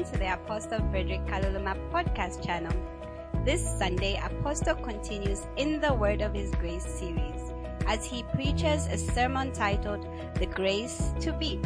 [0.00, 2.72] welcome to the Apostle Frederick Kaluluma podcast channel.
[3.44, 7.52] This Sunday, Apostle continues in the Word of His Grace series
[7.86, 10.06] as he preaches a sermon titled
[10.36, 11.60] The Grace to Be.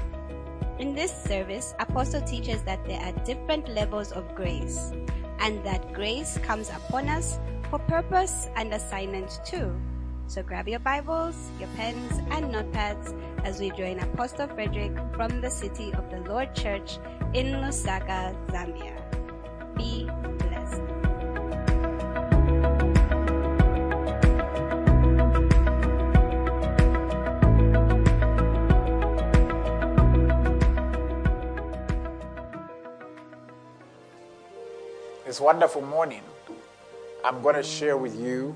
[0.81, 4.91] In this service, Apostle teaches that there are different levels of grace
[5.39, 7.39] and that grace comes upon us
[7.71, 9.73] for purpose and assignment too.
[10.27, 15.51] So grab your Bibles, your pens, and notepads as we join Apostle Frederick from the
[15.51, 16.99] City of the Lord Church
[17.35, 18.95] in Lusaka, Zambia.
[19.75, 20.07] Be
[20.39, 20.81] blessed.
[35.27, 36.23] This wonderful morning,
[37.25, 38.55] I'm going to share with you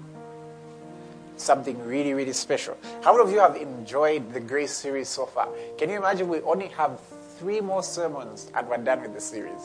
[1.37, 2.77] something really, really special.
[3.03, 5.49] How many of you have enjoyed the Grace series so far?
[5.79, 7.01] Can you imagine we only have
[7.39, 9.63] three more sermons and we're done with the series?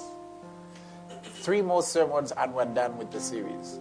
[1.24, 3.80] Three more sermons and we're done with the series.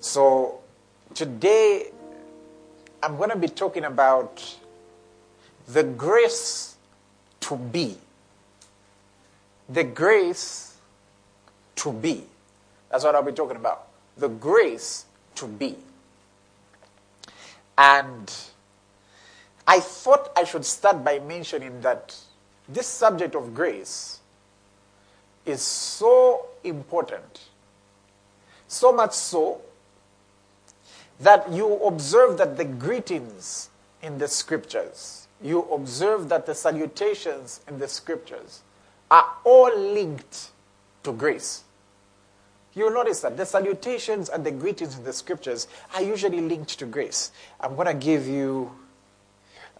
[0.00, 0.60] So,
[1.14, 1.90] today
[3.02, 4.42] I'm going to be talking about
[5.68, 6.76] the grace
[7.40, 7.96] to be.
[9.68, 10.76] The grace
[11.76, 12.24] to be.
[12.90, 13.88] That's what I'll be talking about.
[14.16, 15.76] The grace to be.
[17.76, 18.32] And
[19.66, 22.14] I thought I should start by mentioning that
[22.68, 24.20] this subject of grace
[25.44, 27.48] is so important.
[28.68, 29.60] So much so
[31.20, 33.70] that you observe that the greetings
[34.02, 38.62] in the scriptures, you observe that the salutations in the scriptures
[39.10, 40.50] are all linked
[41.04, 41.62] to grace.
[42.74, 46.86] You'll notice that the salutations and the greetings in the scriptures are usually linked to
[46.86, 47.30] grace.
[47.58, 48.70] I'm going to give you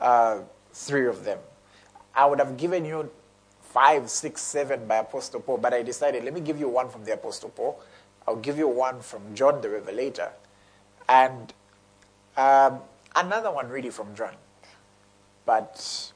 [0.01, 0.41] uh,
[0.73, 1.39] three of them.
[2.15, 3.11] I would have given you
[3.61, 7.05] five, six, seven by Apostle Paul, but I decided let me give you one from
[7.05, 7.81] the Apostle Paul.
[8.27, 10.33] I'll give you one from John the Revelator,
[11.09, 11.53] and
[12.37, 12.81] um,
[13.15, 14.35] another one really from John.
[15.45, 16.13] But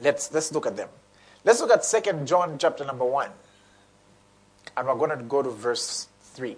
[0.00, 0.88] let's let's look at them.
[1.44, 3.28] Let's look at Second John chapter number one.
[4.76, 6.56] And we're going to go to verse 3.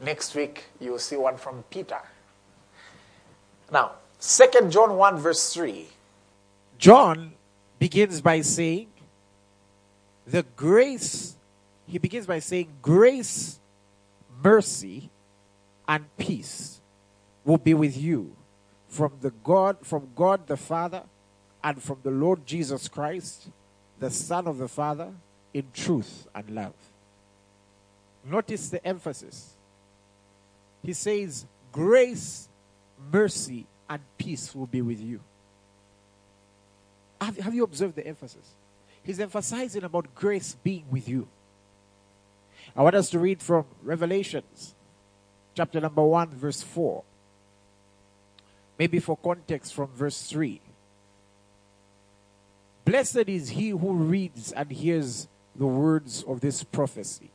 [0.00, 2.00] Next week, you will see one from Peter.
[3.72, 5.86] Now, 2 John 1, verse 3.
[6.78, 7.32] John
[7.78, 8.88] begins by saying,
[10.26, 11.36] the grace,
[11.86, 13.58] he begins by saying, grace,
[14.42, 15.10] mercy,
[15.88, 16.80] and peace
[17.44, 18.36] will be with you
[18.88, 21.02] from the God, from God the Father,
[21.64, 23.48] and from the Lord Jesus Christ,
[23.98, 25.12] the Son of the Father,
[25.52, 26.74] in truth and love.
[28.24, 29.54] Notice the emphasis.
[30.82, 32.48] He says, Grace,
[33.12, 35.20] mercy, and peace will be with you.
[37.20, 38.54] Have, have you observed the emphasis?
[39.02, 41.26] He's emphasizing about grace being with you.
[42.76, 44.76] I want us to read from Revelations,
[45.54, 47.02] chapter number 1, verse 4.
[48.78, 50.60] Maybe for context, from verse 3.
[52.84, 55.26] Blessed is he who reads and hears
[55.56, 57.30] the words of this prophecy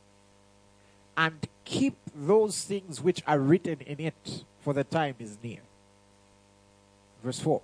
[1.16, 5.60] and keep those things which are written in it, for the time is near.
[7.26, 7.60] Verse 4.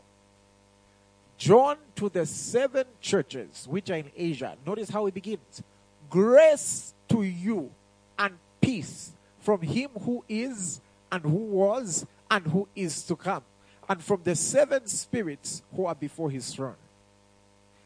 [1.39, 4.57] John to the seven churches which are in Asia.
[4.67, 5.63] Notice how it begins.
[6.11, 7.71] Grace to you
[8.19, 10.81] and peace from him who is
[11.13, 13.45] and who was and who is to come,
[13.89, 16.75] and from the seven spirits who are before his throne.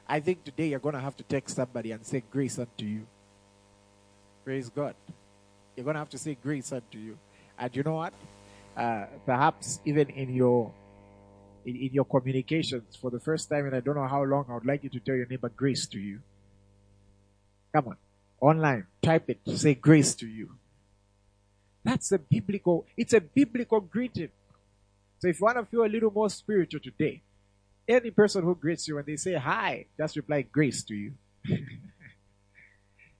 [0.08, 3.06] I think today you're going to have to text somebody and say, Grace unto you.
[4.46, 4.94] Praise God.
[5.76, 7.18] You're going to have to say grace unto you.
[7.58, 8.14] And you know what?
[8.74, 10.72] Uh, perhaps even in your
[11.66, 14.54] in, in, your communications for the first time, and I don't know how long, I
[14.54, 16.20] would like you to tell your neighbor grace to you.
[17.74, 17.96] Come on,
[18.40, 20.52] online, type it, say grace to you.
[21.84, 22.86] That's a biblical.
[22.96, 24.30] It's a biblical greeting.
[25.18, 27.22] So if you want to feel a little more spiritual today,
[27.88, 31.12] any person who greets you when they say hi, just reply grace to you.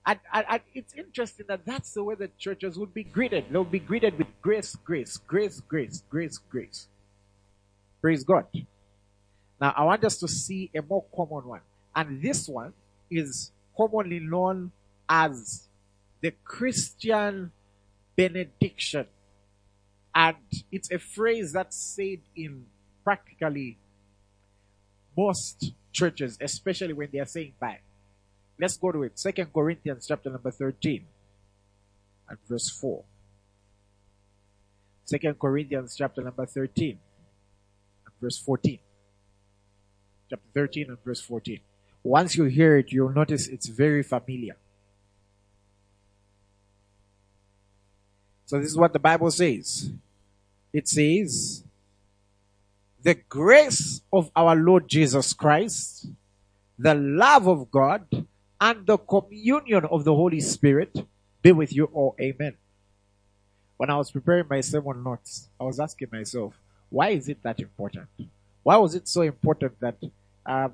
[0.09, 3.47] And, and, and, it's interesting that that's the way the churches would be greeted.
[3.51, 6.87] They'll be greeted with grace, grace, grace, grace, grace, grace.
[8.07, 8.45] Praise God.
[9.59, 11.59] Now, I want us to see a more common one.
[11.93, 12.71] And this one
[13.11, 14.71] is commonly known
[15.09, 15.67] as
[16.21, 17.51] the Christian
[18.15, 19.07] benediction.
[20.15, 20.37] And
[20.71, 22.67] it's a phrase that's said in
[23.03, 23.77] practically
[25.17, 27.79] most churches, especially when they are saying bye.
[28.57, 29.19] Let's go to it.
[29.19, 31.05] Second Corinthians chapter number 13
[32.29, 33.03] and verse 4.
[35.03, 36.99] Second Corinthians chapter number 13 and
[38.21, 38.79] verse 14.
[40.29, 41.59] Chapter 13 and verse 14.
[42.03, 44.55] once you hear it, you'll notice it's very familiar.
[48.45, 49.91] So this is what the Bible says.
[50.71, 51.63] It says,
[53.03, 56.07] the grace of our Lord Jesus Christ,
[56.79, 58.05] the love of God,
[58.59, 61.05] and the communion of the Holy Spirit
[61.41, 62.15] be with you all.
[62.19, 62.55] Amen.
[63.77, 66.53] When I was preparing my sermon notes, I was asking myself,
[66.89, 68.07] why is it that important?
[68.63, 69.97] Why was it so important that,
[70.45, 70.69] uh,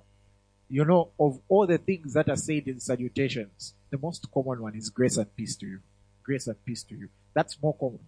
[0.69, 4.75] you know, of all the things that are said in salutations, the most common one
[4.75, 5.79] is grace and peace to you.
[6.23, 7.09] Grace and peace to you.
[7.33, 7.99] That's more common.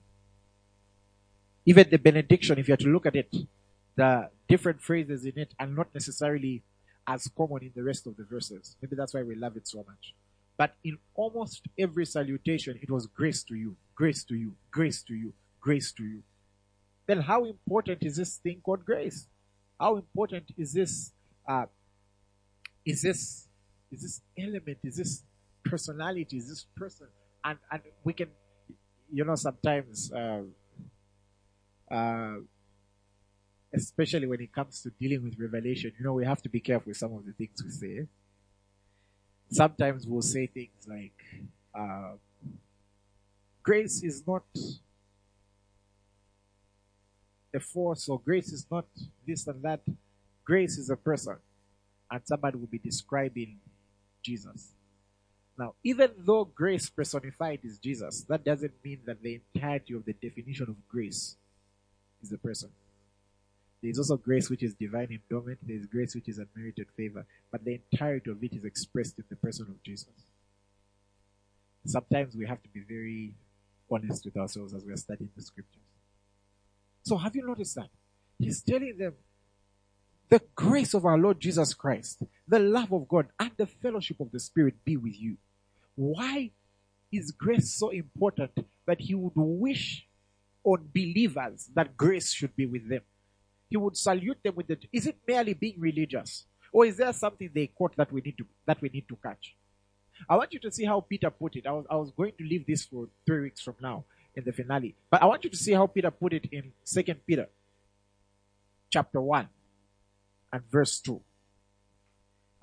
[1.66, 3.36] Even the benediction, if you have to look at it,
[3.96, 6.63] the different phrases in it are not necessarily
[7.08, 8.75] as common in the rest of the verses.
[8.81, 10.13] Maybe that's why we love it so much.
[10.58, 15.13] But in almost every salutation, it was grace to you, grace to you, grace to
[15.13, 16.24] you, grace to you.
[17.07, 19.28] Then how important is this thing called grace?
[19.80, 21.12] How important is this,
[21.48, 21.66] uh,
[22.86, 23.48] is this,
[23.92, 25.24] is this element, is this
[25.63, 27.07] personality, is this person?
[27.44, 28.30] And, and we can,
[29.12, 30.42] you know, sometimes, uh,
[31.92, 32.38] uh,
[33.74, 36.90] especially when it comes to dealing with revelation, you know, we have to be careful
[36.90, 38.08] with some of the things we say.
[39.51, 41.46] Sometimes we'll say things like,
[41.78, 42.13] uh,
[43.62, 44.44] grace is not
[47.56, 48.86] a force or grace is not
[49.28, 49.81] this and that.
[50.44, 51.38] Grace is a person.
[52.12, 53.57] And somebody will be describing
[54.22, 54.74] Jesus.
[55.57, 60.13] Now, even though grace personified is Jesus, that doesn't mean that the entirety of the
[60.13, 61.38] definition of grace
[62.22, 62.69] is the person.
[63.81, 65.60] There's also grace which is divine endowment.
[65.62, 67.25] There's grace which is unmerited favor.
[67.51, 70.10] But the entirety of it is expressed in the person of Jesus.
[71.86, 73.36] Sometimes we have to be very
[73.90, 75.85] honest with ourselves as we are studying the scriptures.
[77.06, 77.90] So have you noticed that?
[78.40, 78.44] Hmm.
[78.46, 79.13] He's telling them
[80.30, 84.31] the grace of our Lord Jesus Christ, the love of God, and the fellowship of
[84.31, 85.38] the Spirit be with you.
[85.96, 86.52] Why
[87.12, 88.52] is grace so important
[88.86, 90.06] that he would wish
[90.63, 93.02] on believers that grace should be with them?
[93.69, 96.46] he would salute them with the, is it merely being religious?
[96.72, 99.56] Or is there something they caught that we need to, that we need to catch?
[100.30, 101.68] I want you to see how Peter put it.
[101.68, 104.06] I was, I was going to leave this for three weeks from now
[104.36, 104.96] in the finale.
[105.10, 107.48] But I want you to see how Peter put it in Second Peter
[108.90, 109.48] chapter 1
[110.54, 111.22] and verse 2.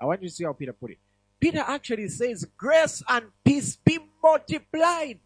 [0.01, 0.99] I want you to see how Peter put it.
[1.41, 5.21] Peter actually says, grace and peace be multiplied.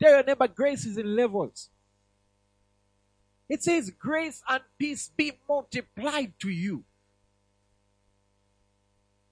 [0.00, 1.70] Tell your neighbor, grace is in levels.
[3.52, 6.84] It says, Grace and peace be multiplied to you.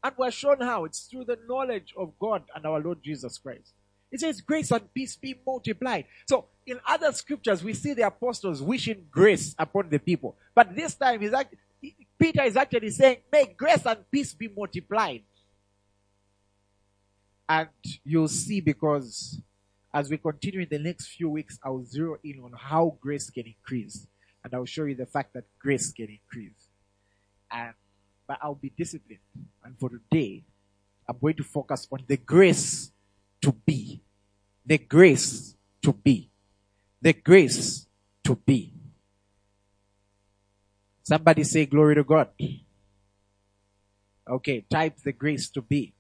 [0.04, 3.72] And we're shown how it's through the knowledge of God and our Lord Jesus Christ.
[4.10, 6.06] It says, Grace and peace be multiplied.
[6.28, 10.36] So, in other scriptures, we see the apostles wishing grace upon the people.
[10.54, 11.58] But this time, he's actually,
[12.18, 15.22] Peter is actually saying, May grace and peace be multiplied.
[17.48, 17.68] And
[18.04, 19.40] you'll see because
[19.92, 23.44] as we continue in the next few weeks, I'll zero in on how grace can
[23.46, 24.06] increase.
[24.44, 26.68] And I'll show you the fact that grace can increase.
[27.50, 27.74] And,
[28.26, 29.20] but I'll be disciplined.
[29.64, 30.44] And for today,
[31.08, 32.92] I'm going to focus on the grace
[33.42, 34.00] to be.
[34.64, 36.30] The grace to be.
[37.00, 37.86] The grace
[38.24, 38.74] to be.
[41.02, 42.28] Somebody say glory to God.
[44.28, 45.94] Okay, type the grace to be.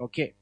[0.00, 0.34] Okay.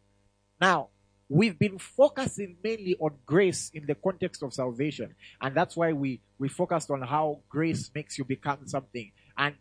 [0.61, 0.89] Now,
[1.29, 5.15] we've been focusing mainly on grace in the context of salvation.
[5.41, 9.13] And that's why we, we focused on how grace makes you become something.
[9.39, 9.55] And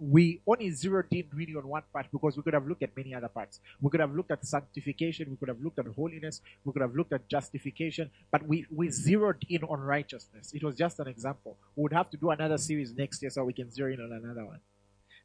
[0.00, 3.14] we only zeroed in really on one part because we could have looked at many
[3.14, 3.60] other parts.
[3.80, 6.94] We could have looked at sanctification, we could have looked at holiness, we could have
[6.94, 10.52] looked at justification, but we, we zeroed in on righteousness.
[10.54, 11.58] It was just an example.
[11.76, 14.10] We would have to do another series next year so we can zero in on
[14.12, 14.60] another one.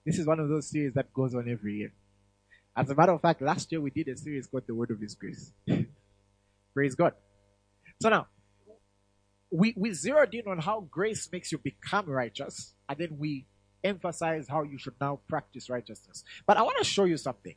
[0.05, 1.93] This is one of those series that goes on every year.
[2.75, 4.99] As a matter of fact, last year we did a series called The Word of
[4.99, 5.51] His Grace.
[6.73, 7.13] Praise God.
[8.01, 8.27] So now,
[9.49, 13.45] we, we zeroed in on how grace makes you become righteous, and then we
[13.85, 16.23] emphasize how you should now practice righteousness.
[16.45, 17.55] But I want to show you something.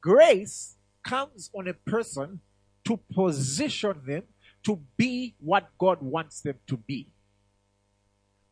[0.00, 2.40] Grace comes on a person
[2.84, 4.22] to position them
[4.64, 7.08] to be what God wants them to be.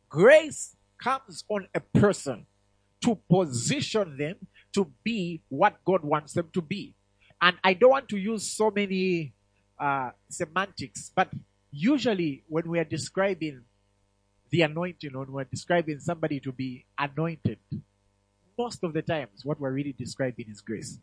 [0.07, 2.45] Grace comes on a person
[3.01, 4.35] to position them
[4.73, 6.95] to be what God wants them to be.
[7.41, 9.33] And I don't want to use so many
[9.79, 11.29] uh, semantics, but
[11.71, 13.61] usually when we are describing
[14.49, 17.59] the anointing, when we're describing somebody to be anointed,
[18.57, 20.99] most of the times what we're really describing is grace.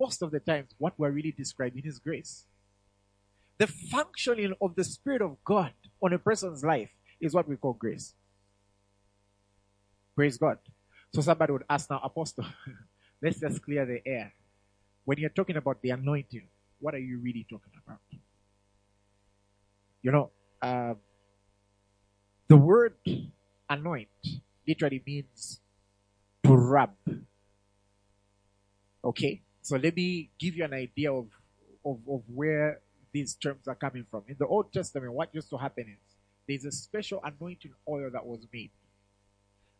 [0.00, 2.44] Most of the times what we're really describing is grace.
[3.58, 5.72] The functioning of the Spirit of God
[6.02, 8.14] on a person's life is what we call grace.
[10.14, 10.58] Praise God.
[11.14, 12.44] So somebody would ask now, Apostle,
[13.22, 14.32] let's just clear the air.
[15.04, 16.48] When you're talking about the anointing,
[16.80, 18.00] what are you really talking about?
[20.02, 20.30] You know,
[20.62, 20.94] uh,
[22.48, 22.94] the word
[23.68, 24.08] anoint
[24.66, 25.60] literally means
[26.44, 26.90] to rub.
[29.04, 29.42] Okay?
[29.62, 31.26] So let me give you an idea of,
[31.84, 32.80] of, of where
[33.12, 34.22] these terms are coming from.
[34.28, 38.24] In the Old Testament, what used to happen is there's a special anointing oil that
[38.24, 38.70] was made.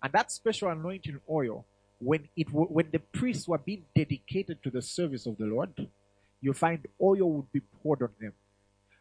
[0.03, 1.65] And that special anointing oil,
[1.99, 5.89] when it when the priests were being dedicated to the service of the Lord,
[6.41, 8.33] you find oil would be poured on them.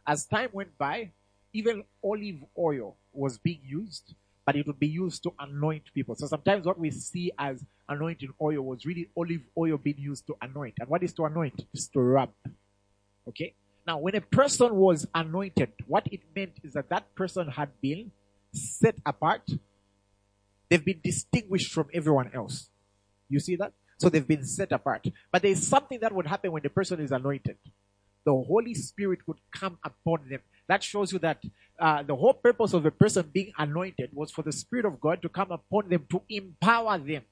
[0.07, 1.11] As time went by,
[1.55, 4.13] even olive oil was being used,
[4.45, 6.13] but it would be used to anoint people.
[6.13, 10.35] So sometimes what we see as anointing oil was really olive oil being used to
[10.41, 10.73] anoint.
[10.81, 11.65] And what is to anoint?
[11.73, 12.31] Is to rub.
[13.29, 13.53] Okay?
[13.87, 18.11] Now, when a person was anointed, what it meant is that that person had been
[18.51, 19.49] set apart.
[20.69, 22.69] They've been distinguished from everyone else.
[23.29, 23.71] You see that?
[23.97, 25.07] So they've been set apart.
[25.31, 27.57] But there's something that would happen when the person is anointed.
[28.25, 30.41] The Holy Spirit would come upon them.
[30.67, 31.43] That shows you that
[31.79, 35.21] uh, the whole purpose of a person being anointed was for the Spirit of God
[35.23, 37.23] to come upon them to empower them.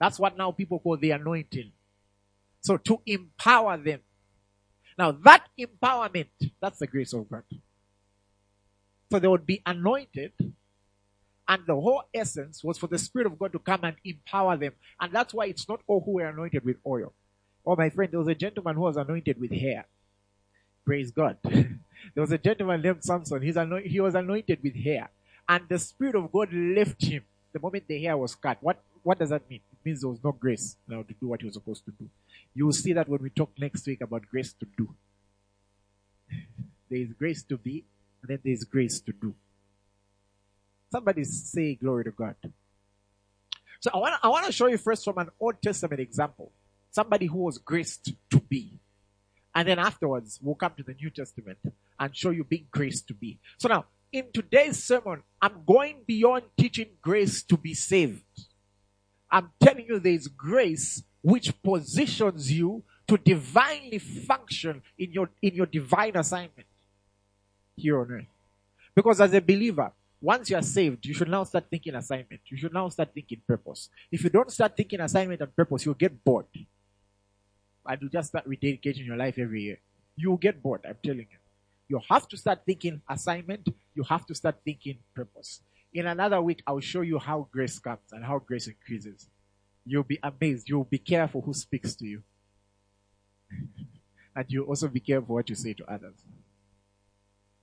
[0.00, 1.72] That's what now people call the anointing.
[2.62, 4.00] So to empower them.
[4.98, 6.28] Now that empowerment,
[6.60, 7.44] that's the grace of God.
[9.12, 10.32] So they would be anointed
[11.48, 14.72] and the whole essence was for the Spirit of God to come and empower them.
[15.00, 17.12] And that's why it's not all who were anointed with oil.
[17.66, 19.86] Oh, my friend, there was a gentleman who was anointed with hair.
[20.86, 21.36] Praise God.
[21.42, 21.78] there
[22.14, 23.42] was a gentleman named Samson.
[23.42, 25.10] He's anoint- he was anointed with hair.
[25.48, 28.58] And the Spirit of God left him the moment the hair was cut.
[28.60, 29.60] What, what does that mean?
[29.72, 32.08] It means there was no grace now to do what he was supposed to do.
[32.54, 34.94] You will see that when we talk next week about grace to do.
[36.88, 37.84] There is grace to be,
[38.22, 39.34] and then there is grace to do.
[40.92, 42.36] Somebody say glory to God.
[43.80, 46.52] So I want I want to show you first from an Old Testament example.
[46.92, 48.78] Somebody who was graced to be.
[49.56, 51.56] And then afterwards, we'll come to the New Testament
[51.98, 53.38] and show you being grace to be.
[53.56, 58.22] So now, in today's sermon, I'm going beyond teaching grace to be saved.
[59.30, 65.66] I'm telling you there's grace which positions you to divinely function in your, in your
[65.66, 66.66] divine assignment
[67.76, 68.26] here on earth.
[68.94, 72.42] Because as a believer, once you are saved, you should now start thinking assignment.
[72.48, 73.88] You should now start thinking purpose.
[74.12, 76.44] If you don't start thinking assignment and purpose, you'll get bored.
[77.88, 79.78] And you just start rededicating your life every year.
[80.16, 81.38] You'll get bored, I'm telling you.
[81.88, 83.68] You have to start thinking assignment.
[83.94, 85.60] You have to start thinking purpose.
[85.94, 89.28] In another week, I'll show you how grace comes and how grace increases.
[89.84, 90.68] You'll be amazed.
[90.68, 92.22] You'll be careful who speaks to you.
[94.36, 96.16] and you also be careful what you say to others.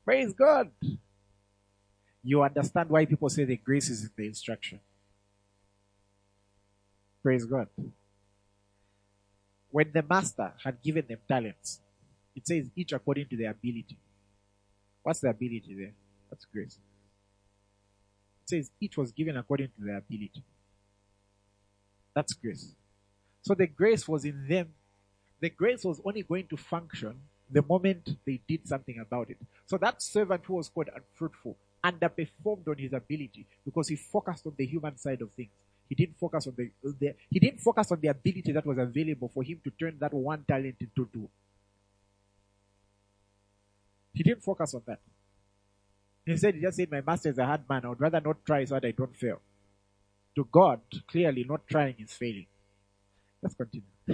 [0.05, 0.71] Praise God.
[2.23, 4.79] You understand why people say the grace is in the instruction.
[7.21, 7.67] Praise God.
[9.73, 11.79] When the master had given them talents,
[12.35, 13.97] it says each according to their ability.
[15.01, 15.93] What's the ability there?
[16.29, 16.77] That's grace.
[18.43, 20.43] It says each was given according to their ability.
[22.13, 22.75] That's grace.
[23.41, 24.75] So the grace was in them.
[25.39, 29.37] The grace was only going to function the moment they did something about it.
[29.65, 34.53] So that servant who was called unfruitful underperformed on his ability because he focused on
[34.55, 35.49] the human side of things.
[35.93, 39.29] He didn't focus on the, the he didn't focus on the ability that was available
[39.31, 41.29] for him to turn that one talent into two.
[44.11, 44.99] He didn't focus on that.
[46.25, 47.85] He said, he just said, my master is a hard man.
[47.85, 49.39] I would rather not try so that I don't fail.
[50.35, 52.47] To God, clearly not trying is failing.
[53.39, 53.85] Let's continue.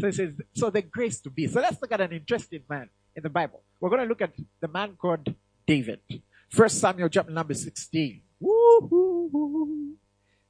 [0.00, 1.48] so he says, so the grace to be.
[1.48, 3.60] So let's look at an interesting man in the Bible.
[3.78, 5.34] We're going to look at the man called
[5.66, 6.00] David.
[6.48, 8.22] First Samuel chapter number 16.
[8.40, 9.98] Woo-hoo-hoo.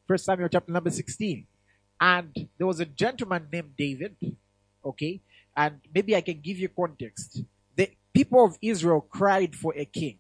[0.07, 1.47] First Samuel chapter number 16.
[2.01, 4.17] And there was a gentleman named David.
[4.85, 5.21] Okay.
[5.57, 7.43] And maybe I can give you context.
[7.77, 10.19] The people of Israel cried for a king.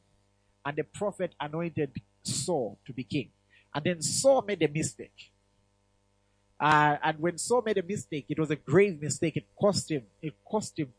[0.64, 1.90] And the prophet anointed
[2.22, 3.30] Saul to be king.
[3.74, 5.32] And then Saul made a mistake.
[6.58, 9.36] Uh, and when Saul made a mistake, it was a grave mistake.
[9.36, 10.92] It cost him, it cost him,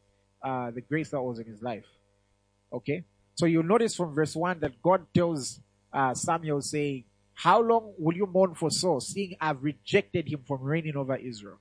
[0.43, 1.85] uh, the grace that was in his life.
[2.71, 3.03] Okay?
[3.33, 5.59] So you notice from verse 1 that God tells
[5.91, 10.61] uh, Samuel saying, How long will you mourn for Saul, seeing I've rejected him from
[10.61, 11.59] reigning over Israel?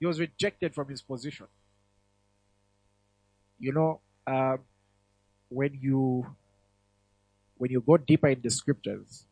[0.00, 1.46] He was rejected from his position.
[3.58, 4.58] You know, uh,
[5.48, 6.26] when you
[7.56, 9.24] when you go deeper in the scriptures,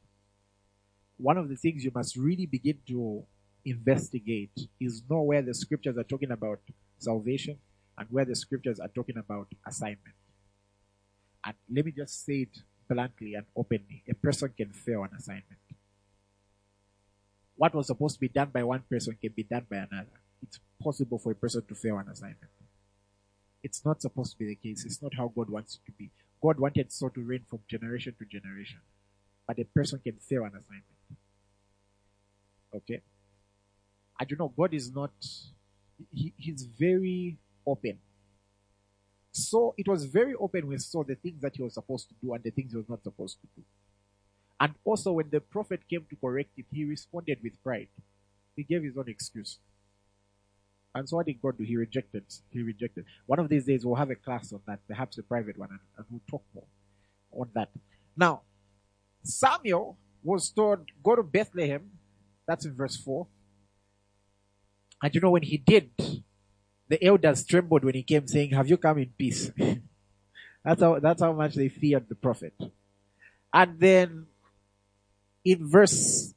[1.17, 3.25] one of the things you must really begin to
[3.65, 4.51] investigate
[4.81, 6.59] is know where the scriptures are talking about
[6.99, 7.59] salvation
[7.99, 10.17] and where the scriptures are talking about assignment.
[11.45, 15.61] And let me just say it bluntly and openly a person can fail an assignment.
[17.57, 20.21] what was supposed to be done by one person can be done by another.
[20.43, 22.53] It's possible for a person to fail an assignment.
[23.63, 24.85] It's not supposed to be the case.
[24.85, 26.11] It's not how God wants it to be.
[26.43, 28.81] God wanted Saul to reign from generation to generation.
[29.47, 30.85] But a person can fail an assignment.
[32.75, 33.01] Okay?
[34.21, 35.13] I do know God is not,
[36.13, 37.99] he, he's very open.
[39.37, 42.33] So it was very open with Saul the things that he was supposed to do
[42.33, 43.63] and the things he was not supposed to do.
[44.59, 47.89] And also when the prophet came to correct him, he responded with pride.
[48.57, 49.59] He gave his own excuse.
[50.95, 51.65] And so what did God do?
[51.65, 52.25] He rejected.
[52.51, 53.05] He rejected.
[53.27, 55.81] One of these days we'll have a class on that, perhaps a private one, and,
[55.99, 56.65] and we'll talk more
[57.33, 57.69] on that.
[58.17, 58.41] Now,
[59.23, 61.91] Samuel was told, go to Bethlehem.
[62.49, 63.27] That's in verse 4.
[65.03, 65.91] And you know, when he did,
[66.89, 69.51] the elders trembled when he came saying, have you come in peace?
[70.65, 72.55] that's how, that's how much they feared the prophet.
[73.53, 74.27] And then
[75.45, 76.35] in verse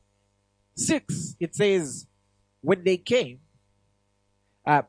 [0.75, 2.07] 6, it says,
[2.61, 3.39] when they came,
[4.65, 4.83] uh,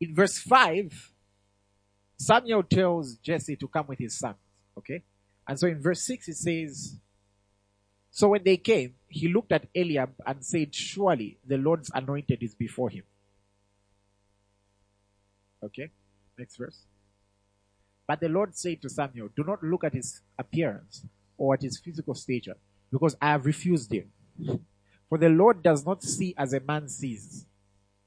[0.00, 1.12] in verse 5,
[2.16, 4.36] Samuel tells Jesse to come with his sons.
[4.76, 5.02] Okay?
[5.48, 6.96] And so in verse 6 it says,
[8.10, 12.54] So when they came, he looked at Eliab and said, Surely the Lord's anointed is
[12.54, 13.04] before him.
[15.62, 15.90] Okay?
[16.38, 16.86] Next verse.
[18.06, 21.04] But the Lord said to Samuel, Do not look at his appearance
[21.38, 22.56] or at his physical stature,
[22.90, 24.10] because I have refused him.
[25.08, 27.46] For the Lord does not see as a man sees.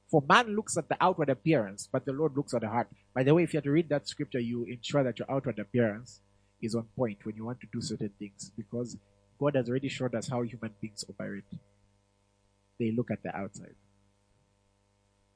[0.10, 2.88] For man looks at the outward appearance, but the Lord looks at the heart.
[3.14, 5.58] By the way, if you have to read that scripture, you ensure that your outward
[5.60, 6.20] appearance
[6.62, 8.96] is on point when you want to do certain things, because
[9.40, 11.44] God has already showed us how human beings operate.
[12.80, 13.76] They look at the outside.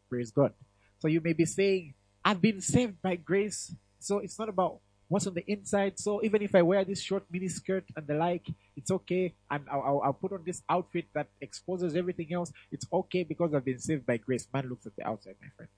[0.09, 0.53] Praise God.
[1.00, 1.94] So you may be saying,
[2.27, 3.74] I've been saved by grace.
[4.00, 5.98] So it's not about what's on the inside.
[5.98, 9.33] So even if I wear this short mini skirt and the like, it's okay.
[9.50, 12.51] And I'll, I'll, I'll, put on this outfit that exposes everything else.
[12.70, 14.46] It's okay because I've been saved by grace.
[14.53, 15.70] Man looks at the outside, my friend.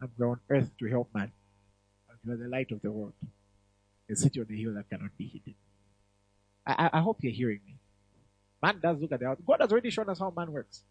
[0.00, 1.32] I'm on earth to help man.
[2.24, 3.14] You are the light of the world.
[4.08, 5.56] A city on the hill that cannot be hidden.
[6.64, 7.74] I, I, I hope you're hearing me.
[8.62, 9.46] Man does look at the outside.
[9.46, 10.84] God has already shown us how man works.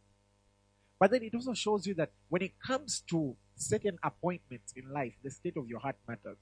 [0.99, 5.13] But then it also shows you that when it comes to certain appointments in life,
[5.23, 6.37] the state of your heart matters.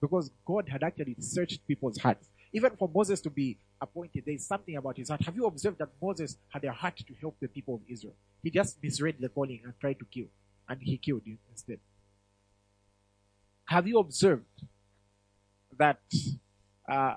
[0.00, 2.28] Because God had actually searched people's hearts.
[2.52, 5.22] Even for Moses to be appointed, there is something about his heart.
[5.22, 8.14] Have you observed that Moses had a heart to help the people of Israel?
[8.42, 10.26] He just misread the calling and tried to kill,
[10.68, 11.80] and he killed instead.
[13.66, 14.44] Have you observed
[15.76, 16.00] that,
[16.90, 17.16] uh,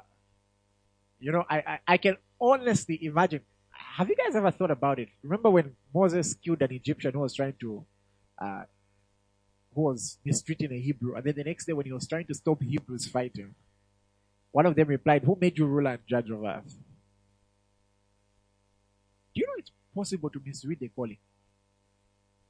[1.19, 3.41] you know, I, I, I can honestly imagine.
[3.97, 5.09] Have you guys ever thought about it?
[5.23, 7.85] Remember when Moses killed an Egyptian who was trying to
[8.41, 8.63] uh,
[9.73, 11.15] who was mistreating a Hebrew.
[11.15, 13.55] And then the next day, when he was trying to stop Hebrews fighting,
[14.51, 16.77] one of them replied, Who made you ruler and judge of us?
[19.33, 21.17] Do you know it's possible to misread the calling?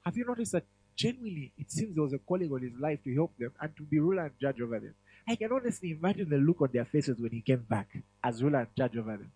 [0.04, 3.14] Have you noticed that genuinely it seems there was a calling on his life to
[3.14, 4.96] help them and to be ruler and judge over them?
[5.28, 7.88] I can honestly imagine the look on their faces when he came back
[8.24, 9.32] as ruler and judge over them.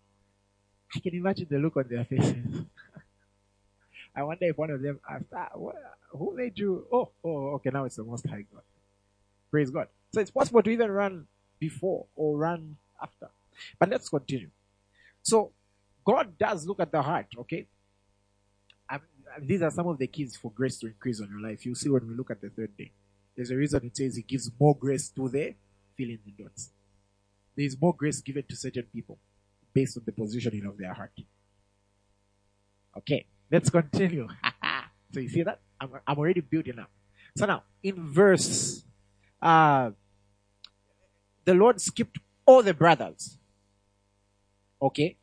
[0.96, 2.66] I can imagine the look on their faces.
[4.16, 5.50] I wonder if one of them asked, ah,
[6.12, 6.86] who made you?
[6.92, 8.64] Oh, oh, okay, now it's the Most High God.
[9.52, 9.88] Praise God.
[10.12, 11.28] So it's possible to even run
[11.60, 13.30] before or run after.
[13.80, 14.50] But let's continue.
[15.22, 15.52] So
[16.06, 17.68] God does look at the heart, okay?
[18.90, 19.02] And
[19.42, 21.66] these are some of the keys for grace to increase on your life.
[21.66, 22.92] You'll see when we look at the third day.
[23.36, 25.56] There's a reason it says He gives more grace to the
[25.98, 26.70] filling the dots.
[27.56, 29.18] There is more grace given to certain people
[29.74, 31.12] based on the positioning of their heart.
[32.98, 33.26] Okay.
[33.52, 34.28] Let's continue.
[35.14, 35.60] so you see that?
[35.80, 36.90] I'm, I'm already building up.
[37.38, 38.84] So now, in verse,
[39.42, 39.92] uh,
[41.44, 43.38] the Lord skipped all the brothers.
[44.82, 45.18] Okay?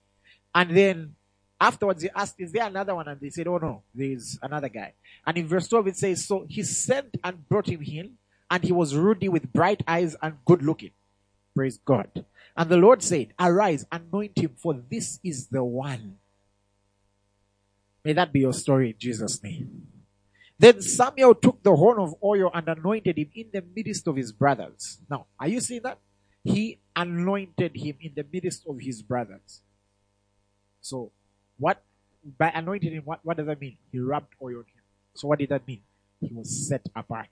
[0.54, 1.14] And then
[1.60, 3.08] afterwards he asked, Is there another one?
[3.08, 4.94] And they said, Oh no, there's another guy.
[5.26, 8.14] And in verse 12 it says, So he sent and brought him in,
[8.50, 10.90] and he was ruddy with bright eyes and good looking.
[11.54, 12.24] Praise God.
[12.56, 16.18] And the Lord said, Arise, anoint him, for this is the one.
[18.04, 19.86] May that be your story in Jesus' name.
[20.58, 24.32] Then Samuel took the horn of oil and anointed him in the midst of his
[24.32, 25.00] brothers.
[25.10, 25.98] Now, are you seeing that?
[26.44, 29.62] He anointed him in the midst of his brothers.
[30.80, 31.12] So,
[31.58, 31.82] what,
[32.38, 33.76] by anointing him, what, what does that mean?
[33.90, 34.82] He rubbed oil on him.
[35.14, 35.82] So, what did that mean?
[36.20, 37.28] He was set apart.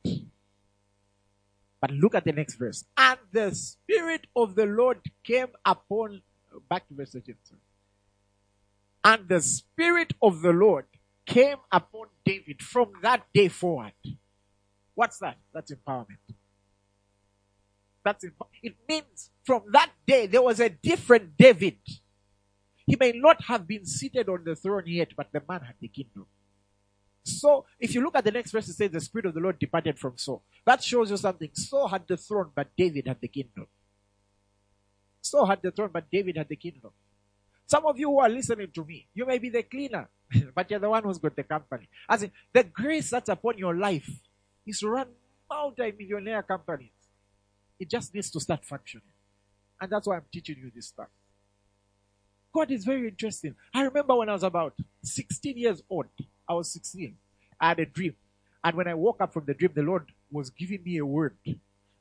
[1.81, 2.85] But look at the next verse.
[2.97, 6.23] And the Spirit of the Lord came upon,
[6.69, 7.37] back to verse 13.
[9.05, 10.87] And the Spirit of the Lord
[11.27, 13.93] came upon David from that day forward.
[14.95, 15.39] What's that?
[15.55, 16.19] That's empowerment.
[18.05, 18.25] That's
[18.63, 21.79] it means from that day there was a different David.
[22.87, 25.89] He may not have been seated on the throne yet, but the man had the
[25.89, 26.27] kingdom.
[27.25, 29.59] So, if you look at the next verse, it says, The Spirit of the Lord
[29.59, 30.43] departed from Saul.
[30.67, 31.51] That shows you something.
[31.55, 33.67] Saul had the throne, but David had the kingdom.
[35.23, 36.91] Saul had the throne, but David had the kingdom.
[37.71, 40.09] Some of you who are listening to me, you may be the cleaner,
[40.57, 41.89] but you're the one who's got the company.
[42.09, 44.11] As in, the grace that's upon your life
[44.67, 45.07] is to run
[45.49, 46.91] multi-millionaire companies.
[47.79, 49.13] It just needs to start functioning.
[49.81, 51.07] And that's why I'm teaching you this stuff.
[52.53, 53.55] God is very interesting.
[53.73, 56.07] I remember when I was about 16 years old,
[56.49, 57.15] I was 16,
[57.61, 58.17] I had a dream.
[58.65, 61.37] And when I woke up from the dream, the Lord was giving me a word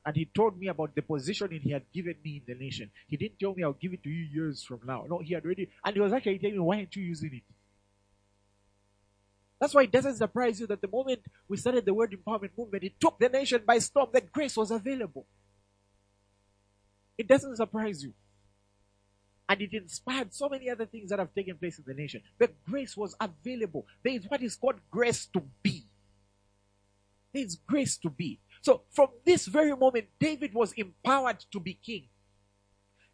[0.04, 2.90] and he told me about the positioning he had given me in the nation.
[3.06, 5.04] He didn't tell me I'll give it to you years from now.
[5.08, 7.42] No, he had already, and he was actually telling me, why aren't you using it?
[9.60, 12.82] That's why it doesn't surprise you that the moment we started the word empowerment movement,
[12.82, 14.08] it took the nation by storm.
[14.12, 15.26] That grace was available.
[17.18, 18.14] It doesn't surprise you.
[19.46, 22.22] And it inspired so many other things that have taken place in the nation.
[22.38, 23.84] The grace was available.
[24.02, 25.84] There is what is called grace to be.
[27.34, 28.40] There is grace to be.
[28.62, 32.08] So from this very moment, David was empowered to be king.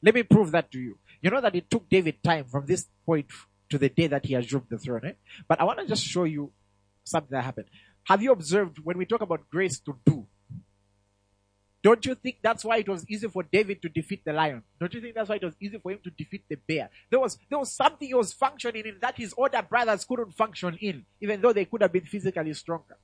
[0.02, 0.98] Let me prove that to you.
[1.22, 3.26] You know that it took David time from this point
[3.70, 5.04] to the day that he assumed the throne.
[5.04, 5.12] Eh?
[5.48, 6.52] But I want to just show you
[7.04, 7.66] something that happened.
[8.04, 10.26] Have you observed when we talk about grace to do?
[11.82, 14.62] Don't you think that's why it was easy for David to defeat the lion?
[14.80, 16.90] Don't you think that's why it was easy for him to defeat the bear?
[17.10, 20.76] There was there was something he was functioning in that his older brothers couldn't function
[20.80, 22.96] in, even though they could have been physically stronger.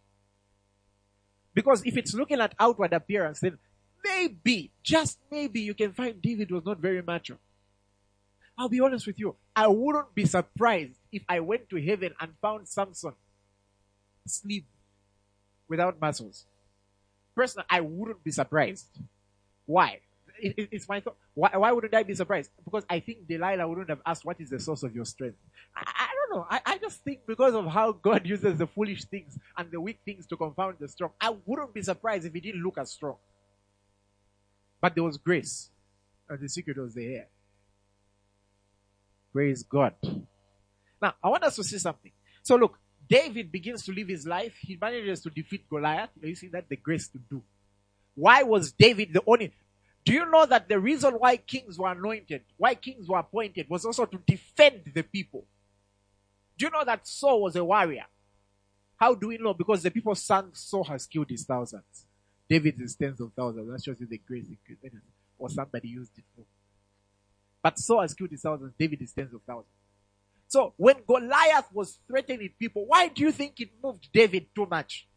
[1.54, 3.58] Because if it's looking at outward appearance, then
[4.04, 7.38] maybe, just maybe, you can find David was not very macho.
[8.56, 9.34] I'll be honest with you.
[9.56, 13.14] I wouldn't be surprised if I went to heaven and found Samson
[14.26, 14.66] sleep
[15.68, 16.44] without muscles.
[17.34, 18.88] Personally, I wouldn't be surprised.
[19.66, 20.00] Why?
[20.40, 21.16] It, it, it's my thought.
[21.34, 22.50] Why, why wouldn't I be surprised?
[22.64, 25.38] Because I think Delilah wouldn't have asked, What is the source of your strength?
[26.32, 26.46] Know.
[26.48, 30.00] I, I just think because of how God uses the foolish things and the weak
[30.04, 33.16] things to confound the strong, I wouldn't be surprised if he didn't look as strong.
[34.80, 35.70] But there was grace,
[36.28, 37.28] and the secret was there.
[39.32, 39.94] Praise God.
[41.00, 42.12] Now, I want us to see something.
[42.42, 44.56] So, look, David begins to live his life.
[44.60, 46.10] He manages to defeat Goliath.
[46.20, 47.42] You see that the grace to do.
[48.14, 49.52] Why was David the only?
[50.04, 53.84] Do you know that the reason why kings were anointed, why kings were appointed, was
[53.84, 55.44] also to defend the people?
[56.58, 58.04] Do you know that Saul was a warrior?
[58.96, 59.54] How do we know?
[59.54, 62.06] Because the people sang Saul has killed his thousands.
[62.48, 63.68] David is tens of thousands.
[63.70, 64.46] That shows you the grace
[65.38, 66.44] Or somebody used it for.
[67.62, 68.74] But Saul has killed his thousands.
[68.78, 69.72] David is tens of thousands.
[70.48, 75.08] So when Goliath was threatening people, why do you think it moved David too much?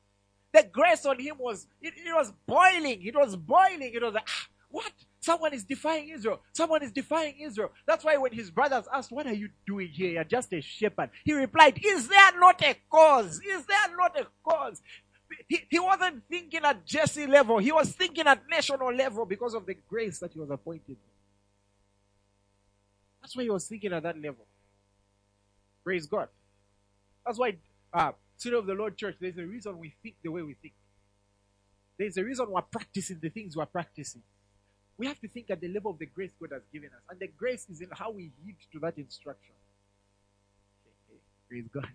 [0.53, 3.05] The grace on him was, it, it was boiling.
[3.05, 3.91] It was boiling.
[3.93, 4.93] It was like, ah, what?
[5.25, 6.39] Someone is defying Israel.
[6.53, 7.71] Someone is defying Israel.
[7.87, 10.11] That's why when his brothers asked, What are you doing here?
[10.11, 11.09] You're just a shepherd.
[11.23, 13.41] He replied, Is there not a cause?
[13.43, 14.83] Is there not a cause?
[15.47, 17.57] He, he wasn't thinking at Jesse level.
[17.57, 20.97] He was thinking at national level because of the grace that he was appointed.
[23.19, 24.45] That's why he was thinking at that level.
[25.83, 26.27] Praise God.
[27.25, 27.57] That's why,
[27.91, 30.75] uh, City of the Lord Church, there's a reason we think the way we think.
[31.97, 34.21] There's a reason we're practicing the things we're practicing.
[34.97, 37.01] We have to think at the level of the grace God has given us.
[37.09, 39.53] And the grace is in how we heed to that instruction.
[41.49, 41.87] Praise God.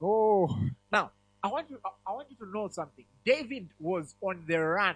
[0.00, 0.58] Oh,
[0.90, 1.10] now,
[1.42, 3.04] I want you, I want you to know something.
[3.24, 4.94] David was on the run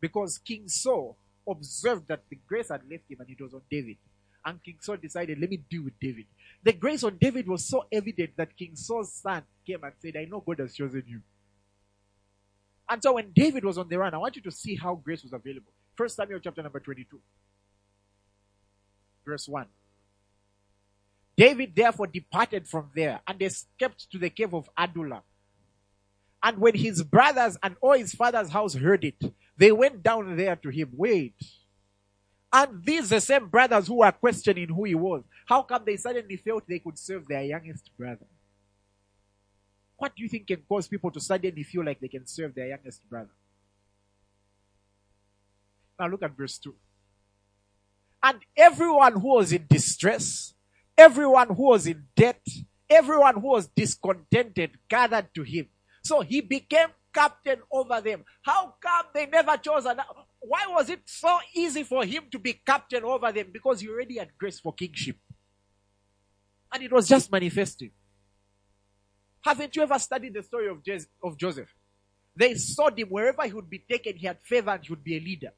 [0.00, 1.16] because King Saul
[1.48, 3.96] observed that the grace had left him and it was on David.
[4.44, 6.26] And King Saul decided, let me deal with David.
[6.62, 10.24] The grace on David was so evident that King Saul's son came and said, I
[10.24, 11.20] know God has chosen you.
[12.88, 15.22] And so when David was on the run, I want you to see how grace
[15.22, 15.72] was available.
[15.98, 17.18] First Samuel chapter number 22.
[19.26, 19.66] Verse 1.
[21.36, 25.22] David therefore departed from there and escaped to the cave of Adullam.
[26.40, 29.20] And when his brothers and all his father's house heard it,
[29.56, 30.90] they went down there to him.
[30.92, 31.34] Wait.
[32.52, 35.24] And these the same brothers who were questioning who he was.
[35.46, 38.26] How come they suddenly felt they could serve their youngest brother?
[39.96, 42.68] What do you think can cause people to suddenly feel like they can serve their
[42.68, 43.30] youngest brother?
[45.98, 46.74] Now look at verse 2.
[48.22, 50.54] And everyone who was in distress,
[50.96, 52.44] everyone who was in debt,
[52.90, 55.68] everyone who was discontented gathered to him.
[56.02, 58.24] So he became captain over them.
[58.42, 60.04] How come they never chose another?
[60.40, 63.48] Why was it so easy for him to be captain over them?
[63.52, 65.16] Because he already had grace for kingship.
[66.72, 67.90] And it was just manifesting.
[69.40, 70.78] Haven't you ever studied the story of,
[71.22, 71.68] of Joseph?
[72.36, 75.16] They saw him wherever he would be taken, he had favor and he would be
[75.16, 75.52] a leader.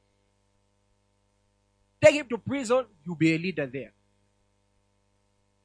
[2.02, 3.92] Take him to prison, you'll be a leader there.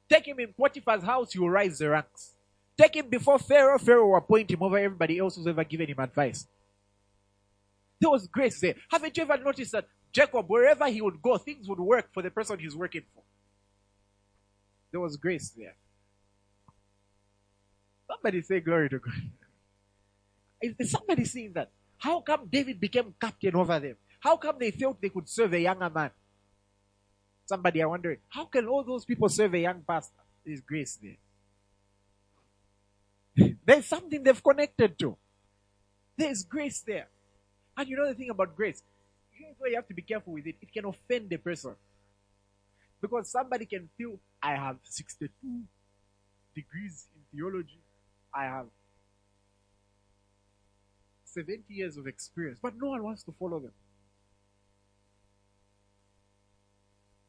[0.08, 2.32] Take him in Potiphar's house, you'll rise the ranks.
[2.76, 5.98] Take him before Pharaoh, Pharaoh will appoint him over everybody else who's ever given him
[5.98, 6.46] advice.
[7.98, 8.74] There was grace there.
[8.90, 12.30] Haven't you ever noticed that Jacob, wherever he would go, things would work for the
[12.30, 13.22] person he's working for?
[14.90, 15.74] There was grace there.
[18.06, 19.14] Somebody say glory to God.
[20.60, 21.70] Is somebody seeing that?
[21.98, 23.96] How come David became captain over them?
[24.20, 26.10] How come they felt they could serve a younger man?
[27.46, 30.20] Somebody are wondering, how can all those people serve a young pastor?
[30.44, 31.16] There's grace there.
[33.64, 35.16] There's something they've connected to.
[36.18, 37.08] There's grace there.
[37.76, 38.82] And you know the thing about grace?
[39.38, 40.56] You have to be careful with it.
[40.60, 41.74] It can offend the person.
[43.00, 45.28] Because somebody can feel, I have 62
[46.54, 47.80] degrees in theology.
[48.34, 48.66] I have
[51.24, 53.72] 70 years of experience, but no one wants to follow them.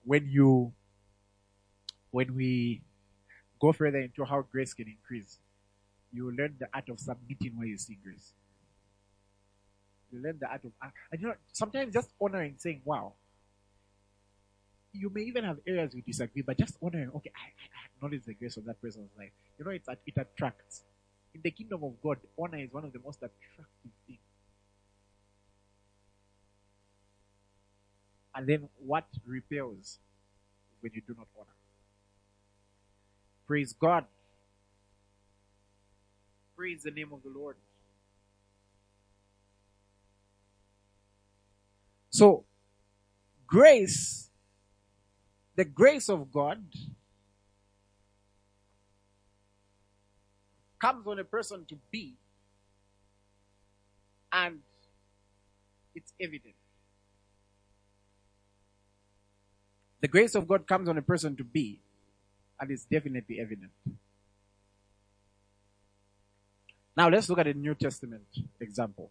[0.08, 0.72] When you,
[2.12, 2.82] when we
[3.60, 5.38] go further into how grace can increase,
[6.14, 8.32] you learn the art of submitting while you see grace.
[10.10, 13.12] You learn the art of, ah, and you know, sometimes just honoring, and saying, wow.
[14.94, 18.34] You may even have areas you disagree, but just honoring, okay, I, I acknowledge the
[18.34, 19.32] grace of that person's life.
[19.60, 20.84] You know, it's, it attracts.
[21.36, 24.20] In the kingdom of God, honor is one of the most attractive things.
[28.38, 29.98] And then what repels
[30.82, 31.48] when you do not honor?
[33.48, 34.06] Praise God.
[36.56, 37.56] Praise the name of the Lord.
[42.12, 42.46] So,
[43.48, 44.30] grace,
[45.56, 46.64] the grace of God
[50.80, 52.14] comes on a person to be,
[54.32, 54.60] and
[55.96, 56.54] it's evident.
[60.02, 61.80] The grace of God comes on a person to be,
[62.60, 63.72] and it's definitely evident.
[66.96, 68.24] Now let's look at a New Testament
[68.60, 69.10] example.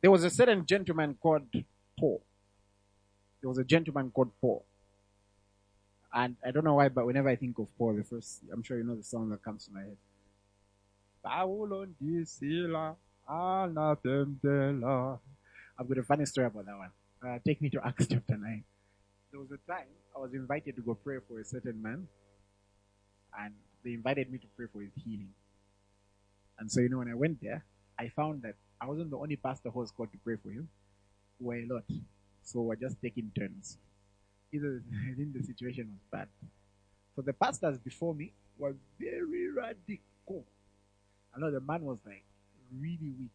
[0.00, 1.46] There was a certain gentleman called
[1.98, 2.22] Paul.
[3.40, 4.64] There was a gentleman called Paul.
[6.12, 8.76] And I don't know why, but whenever I think of Paul, the first, I'm sure
[8.76, 9.96] you know the song that comes to my head.
[15.78, 16.90] I've got a funny story about that one.
[17.24, 18.64] Uh, take me to Acts chapter 9.
[19.32, 22.06] There was a time I was invited to go pray for a certain man,
[23.40, 25.30] and they invited me to pray for his healing.
[26.58, 27.64] And so, you know, when I went there,
[27.98, 30.68] I found that I wasn't the only pastor who was called to pray for him.
[31.40, 31.84] We were a lot.
[32.42, 33.78] So we're just taking turns.
[34.52, 36.28] Either I think the situation was bad.
[37.16, 40.44] So the pastors before me were very radical.
[41.34, 42.24] I know the man was like
[42.78, 43.30] really weak.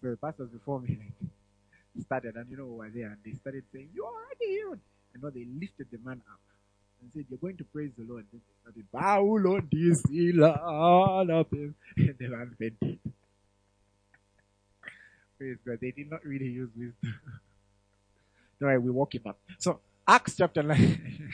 [0.00, 3.64] So the pastors before me like started, and you know, were there, and they started
[3.72, 4.80] saying, "You're already healed."
[5.14, 6.40] And know they lifted the man up
[7.00, 8.26] and said, You're going to praise the Lord.
[8.32, 8.40] Then
[8.74, 9.22] they started,
[11.52, 11.74] him.
[11.96, 12.98] And the man fainted.
[15.38, 15.78] praise God.
[15.80, 16.96] They did not really use wisdom.
[18.60, 19.38] All right, we walk him up.
[19.58, 21.32] So, Acts chapter 9.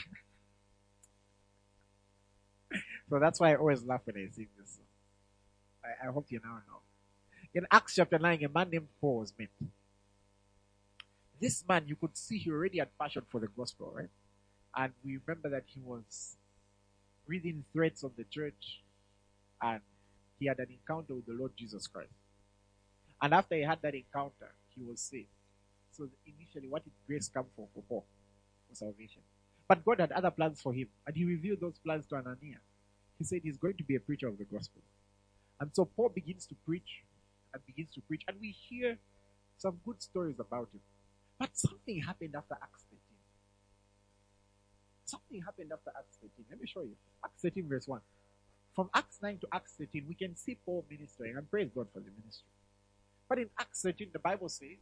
[3.08, 4.84] so that's why I always laugh when I sing this song.
[5.82, 6.80] I, I hope you now know.
[7.54, 9.48] In Acts chapter 9, a man named Paul was met.
[11.44, 14.08] This man, you could see he already had passion for the gospel, right?
[14.74, 16.38] And we remember that he was
[17.26, 18.80] reading threats on the church
[19.60, 19.82] and
[20.38, 22.14] he had an encounter with the Lord Jesus Christ.
[23.20, 25.28] And after he had that encounter, he was saved.
[25.92, 28.06] So initially, what did grace come for for Paul?
[28.70, 29.20] For salvation.
[29.68, 32.64] But God had other plans for him, and he revealed those plans to Ananias.
[33.18, 34.80] He said he's going to be a preacher of the gospel.
[35.60, 37.04] And so Paul begins to preach
[37.52, 38.96] and begins to preach, and we hear
[39.58, 40.80] some good stories about him.
[41.38, 42.98] But something happened after Acts 13.
[45.04, 46.46] Something happened after Acts 13.
[46.50, 46.96] Let me show you.
[47.24, 48.00] Acts 13, verse 1.
[48.74, 52.00] From Acts 9 to Acts 13, we can see Paul ministering, and praise God for
[52.00, 52.48] the ministry.
[53.28, 54.78] But in Acts 13, the Bible says,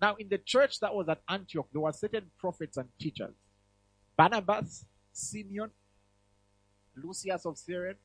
[0.00, 3.34] now in the church that was at Antioch, there were certain prophets and teachers.
[4.16, 5.70] Barnabas, Simeon,
[6.96, 7.96] Lucius of Cyrene,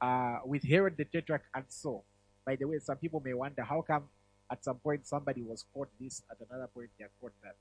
[0.00, 2.04] uh, with Herod the Tetrarch, and so.
[2.44, 4.04] By the way, some people may wonder how come
[4.52, 7.56] at some point somebody was caught this, at another point they are caught that.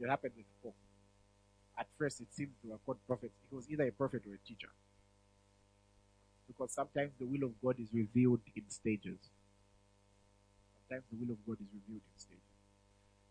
[0.00, 0.74] It happened with Paul.
[1.78, 3.34] At first it seemed to have caught prophets.
[3.50, 4.70] It was either a prophet or a teacher.
[6.48, 9.18] Because sometimes the will of God is revealed in stages.
[10.88, 12.42] Sometimes the will of God is revealed in stages.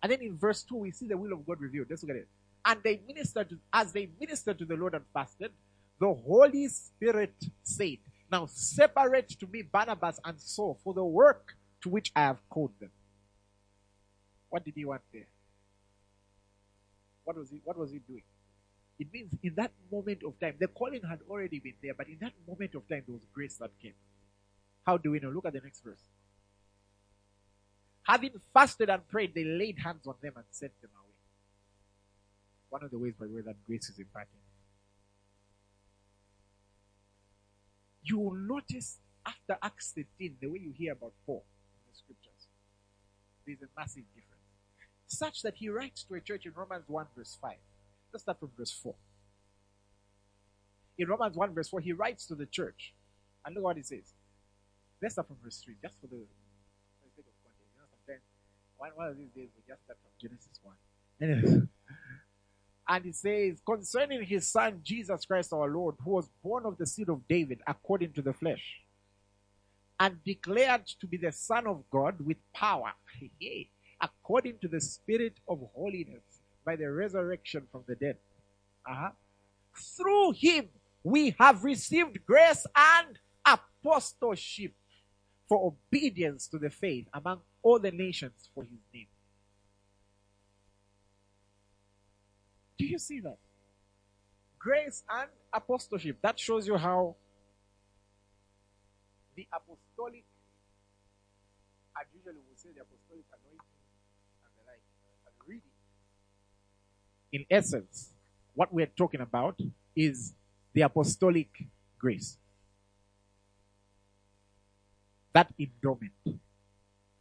[0.01, 1.87] And then in verse 2, we see the will of God revealed.
[1.89, 2.27] Let's look at it.
[2.63, 5.51] And they ministered, to, as they ministered to the Lord and fasted,
[5.99, 7.97] the Holy Spirit said,
[8.31, 12.71] now separate to me Barnabas and Saul for the work to which I have called
[12.79, 12.91] them.
[14.49, 15.27] What did he want there?
[17.23, 18.23] What was he what was he doing?
[18.99, 22.17] It means in that moment of time, the calling had already been there, but in
[22.21, 23.93] that moment of time, there was grace that came.
[24.85, 25.29] How do we know?
[25.29, 26.01] Look at the next verse.
[28.03, 31.13] Having fasted and prayed, they laid hands on them and sent them away.
[32.69, 34.39] One of the ways, by the way, that grace is imparted.
[38.07, 41.43] You will notice after Acts 13, the way you hear about Paul
[41.75, 42.47] in the scriptures,
[43.45, 44.43] there's a massive difference.
[45.07, 47.55] Such that he writes to a church in Romans 1, verse 5.
[48.13, 48.95] Let's start from verse 4.
[50.97, 52.93] In Romans 1, verse 4, he writes to the church.
[53.45, 54.13] And look what he says.
[55.01, 56.23] Let's start from verse 3, just for the,
[57.15, 57.71] sake of context.
[57.75, 58.23] You know, sometimes
[58.77, 60.75] one, one of these days we just start from Genesis 1.
[61.21, 61.67] Anyways.
[62.87, 66.85] And it says, concerning his son Jesus Christ our Lord, who was born of the
[66.85, 68.81] seed of David according to the flesh,
[69.99, 72.93] and declared to be the Son of God with power,
[74.01, 76.21] according to the Spirit of holiness,
[76.65, 78.17] by the resurrection from the dead.
[78.89, 79.09] Uh-huh.
[79.75, 80.69] Through him
[81.03, 84.73] we have received grace and apostleship
[85.47, 89.07] for obedience to the faith among all the nations for his name.
[92.77, 93.37] Do you see that?
[94.59, 96.17] Grace and apostleship.
[96.21, 97.15] That shows you how
[99.35, 100.23] the apostolic,
[101.95, 103.59] I usually will say the apostolic anointing
[104.43, 104.81] and the like,
[105.25, 105.61] and really,
[107.31, 108.13] in essence,
[108.55, 109.59] what we're talking about
[109.95, 110.33] is
[110.73, 111.49] the apostolic
[111.99, 112.37] grace.
[115.33, 116.13] That endowment,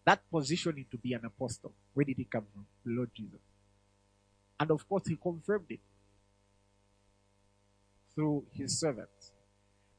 [0.06, 2.64] that positioning to be an apostle, where did it come from?
[2.84, 3.45] The Lord Jesus.
[4.58, 5.80] And of course, he confirmed it
[8.14, 9.32] through his servants.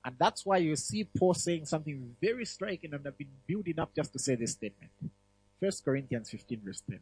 [0.03, 3.93] And that's why you see Paul saying something very striking, and I've been building up
[3.95, 4.91] just to say this statement.
[5.59, 6.99] First Corinthians 15, verse 10.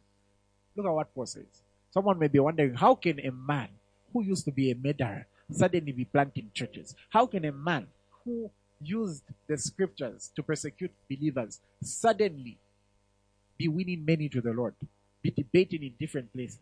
[0.76, 1.62] Look at what Paul says.
[1.90, 3.68] Someone may be wondering, how can a man
[4.12, 6.94] who used to be a murderer suddenly be planting churches?
[7.10, 7.86] How can a man
[8.24, 8.50] who
[8.82, 12.58] used the scriptures to persecute believers suddenly
[13.56, 14.74] be winning many to the Lord,
[15.22, 16.58] be debating in different places?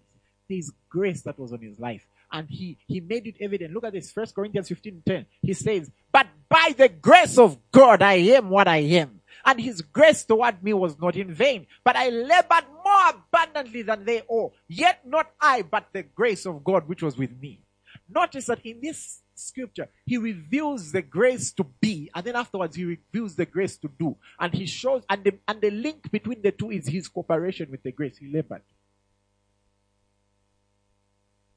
[0.48, 2.07] There's grace that was on his life.
[2.33, 3.72] And he, he made it evident.
[3.72, 5.26] Look at this, First Corinthians 15 10.
[5.42, 9.20] He says, But by the grace of God, I am what I am.
[9.44, 11.66] And his grace toward me was not in vain.
[11.85, 14.54] But I labored more abundantly than they all.
[14.68, 17.61] Yet not I, but the grace of God which was with me.
[18.09, 22.85] Notice that in this scripture, he reveals the grace to be, and then afterwards he
[22.85, 24.16] reveals the grace to do.
[24.38, 27.83] And he shows, and the, and the link between the two is his cooperation with
[27.83, 28.62] the grace he labored.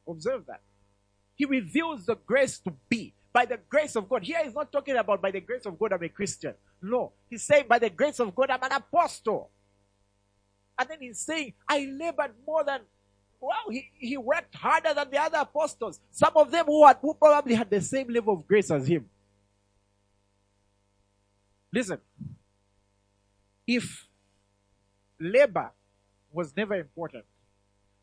[0.07, 0.61] Observe that.
[1.35, 3.13] He reveals the grace to be.
[3.33, 4.23] By the grace of God.
[4.23, 6.55] Here he's not talking about by the grace of God I'm a Christian.
[6.81, 7.11] No.
[7.29, 9.51] He's saying by the grace of God I'm an apostle.
[10.79, 12.81] And then he's saying, I labored more than
[13.39, 15.99] Wow, he, he worked harder than the other apostles.
[16.09, 19.05] Some of them who, had, who probably had the same level of grace as him.
[21.71, 21.99] Listen,
[23.67, 24.07] if
[25.19, 25.71] labor
[26.31, 27.25] was never important,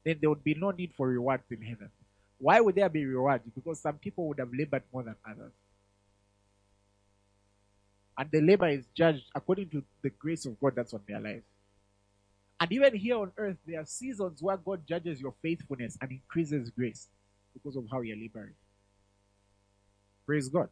[0.05, 1.91] then there would be no need for rewards in heaven.
[2.39, 3.45] Why would there be rewards?
[3.55, 5.53] Because some people would have labored more than others.
[8.17, 11.43] And the labor is judged according to the grace of God that's on their life.
[12.61, 16.71] And even here on earth, there are seasons where God judges your faithfulness and increases
[16.71, 17.09] grace
[17.53, 18.55] because of how you're laboring.
[20.27, 20.69] Praise God.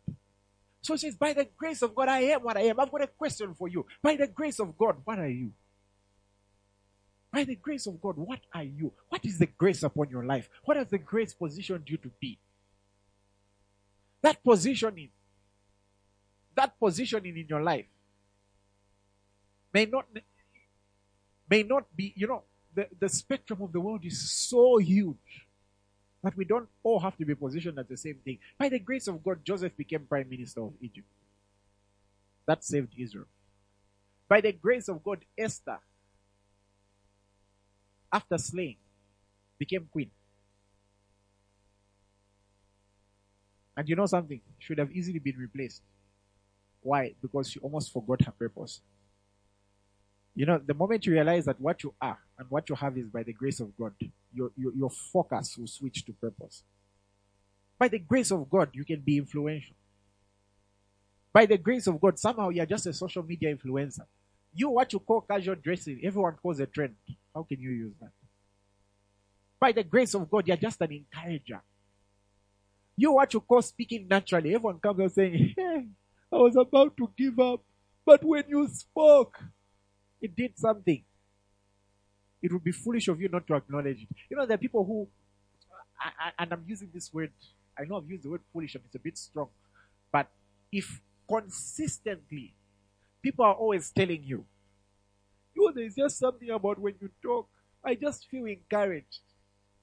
[0.82, 2.78] So it says, by the grace of God, I am what I am.
[2.80, 3.86] I've got a question for you.
[4.02, 5.52] By the grace of God, what are you?
[7.32, 8.92] By the grace of God, what are you?
[9.08, 10.50] What is the grace upon your life?
[10.64, 12.38] What has the grace positioned you to be?
[14.20, 15.08] That positioning,
[16.54, 17.86] that positioning in your life
[19.72, 20.06] may not
[21.48, 22.42] may not be, you know,
[22.74, 25.46] the, the spectrum of the world is so huge
[26.22, 28.38] that we don't all have to be positioned at the same thing.
[28.58, 31.06] By the grace of God, Joseph became prime minister of Egypt.
[32.46, 33.26] That saved Israel.
[34.28, 35.78] By the grace of God, Esther
[38.12, 38.76] after slaying,
[39.58, 40.10] became queen.
[43.76, 44.40] And you know something?
[44.58, 45.82] Should have easily been replaced.
[46.82, 47.14] Why?
[47.22, 48.80] Because she almost forgot her purpose.
[50.34, 53.06] You know, the moment you realize that what you are and what you have is
[53.08, 53.92] by the grace of God,
[54.34, 56.64] your, your, your focus will switch to purpose.
[57.78, 59.74] By the grace of God, you can be influential.
[61.32, 64.06] By the grace of God, somehow you're just a social media influencer.
[64.54, 66.94] You, what you call casual dressing, everyone calls a trend.
[67.34, 68.10] How can you use that?
[69.58, 71.62] By the grace of God, you're just an encourager.
[72.96, 75.86] You, what you call speaking naturally, everyone comes and saying, Hey,
[76.32, 77.60] I was about to give up,
[78.04, 79.38] but when you spoke,
[80.20, 81.02] it did something.
[82.42, 84.08] It would be foolish of you not to acknowledge it.
[84.30, 85.08] You know, there are people who,
[86.00, 87.32] I, I, and I'm using this word,
[87.78, 89.48] I know I've used the word foolish and it's a bit strong,
[90.10, 90.28] but
[90.72, 92.54] if consistently
[93.22, 94.44] people are always telling you,
[95.54, 97.48] you know, there's just something about when you talk,
[97.84, 99.20] I just feel encouraged.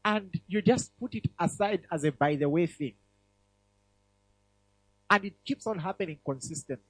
[0.03, 2.93] And you just put it aside as a by the way thing.
[5.09, 6.85] And it keeps on happening consistently.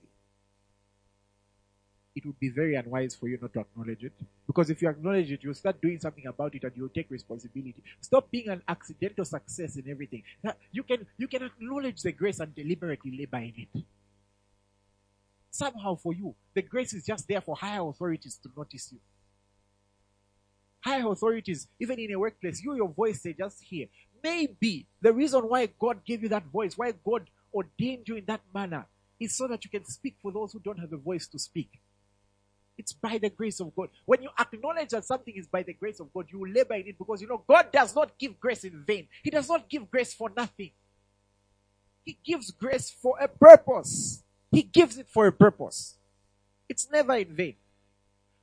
[2.16, 4.14] It would be very unwise for you not to acknowledge it.
[4.46, 7.82] Because if you acknowledge it, you'll start doing something about it and you'll take responsibility.
[8.02, 10.24] Stop being an accidental success in everything.
[10.72, 13.84] You can, you can acknowledge the grace and deliberately labor in it.
[15.52, 19.00] Somehow for you, the grace is just there for higher authorities to notice you.
[20.82, 23.88] Higher authorities, even in a workplace, you, your voice, they just hear.
[24.24, 28.42] Maybe the reason why God gave you that voice, why God ordained you in that
[28.54, 28.86] manner,
[29.20, 31.70] is so that you can speak for those who don't have a voice to speak.
[32.78, 33.90] It's by the grace of God.
[34.06, 36.98] When you acknowledge that something is by the grace of God, you labor in it
[36.98, 39.10] because you know God does not give grace in vain.
[39.22, 40.72] He does not give grace for nothing.
[42.06, 44.24] He gives grace for a purpose.
[44.52, 45.98] He gives it for a purpose.
[46.68, 47.56] It's never in vain.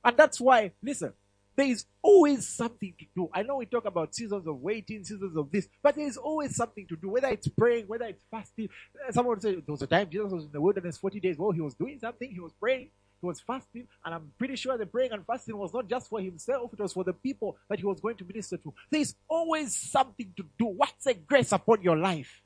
[0.03, 1.13] And that's why, listen,
[1.57, 3.29] there is always something to do.
[3.33, 6.55] I know we talk about seasons of waiting, seasons of this, but there is always
[6.55, 8.69] something to do, whether it's praying, whether it's fasting.
[8.95, 11.37] Uh, someone said there was a time Jesus was in the wilderness 40 days.
[11.37, 14.77] Well, he was doing something, he was praying, he was fasting, and I'm pretty sure
[14.77, 17.79] the praying and fasting was not just for himself, it was for the people that
[17.79, 18.73] he was going to minister to.
[18.91, 20.67] There is always something to do.
[20.67, 22.43] What's the grace upon your life?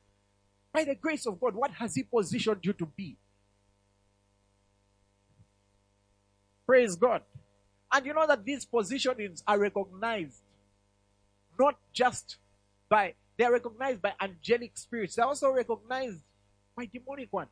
[0.74, 3.18] By the grace of God, what has he positioned you to be?
[6.72, 7.22] Praise God.
[7.92, 10.40] And you know that these positionings are recognized
[11.60, 12.38] not just
[12.88, 15.16] by, they are recognized by angelic spirits.
[15.16, 16.22] They're also recognized
[16.74, 17.50] by demonic ones.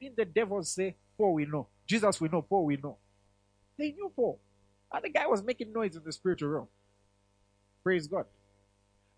[0.00, 1.66] Didn't the devil say, Paul we know?
[1.84, 2.96] Jesus we know, Paul we know.
[3.76, 4.38] They knew Paul.
[4.92, 6.68] And the guy was making noise in the spiritual realm.
[7.82, 8.26] Praise God.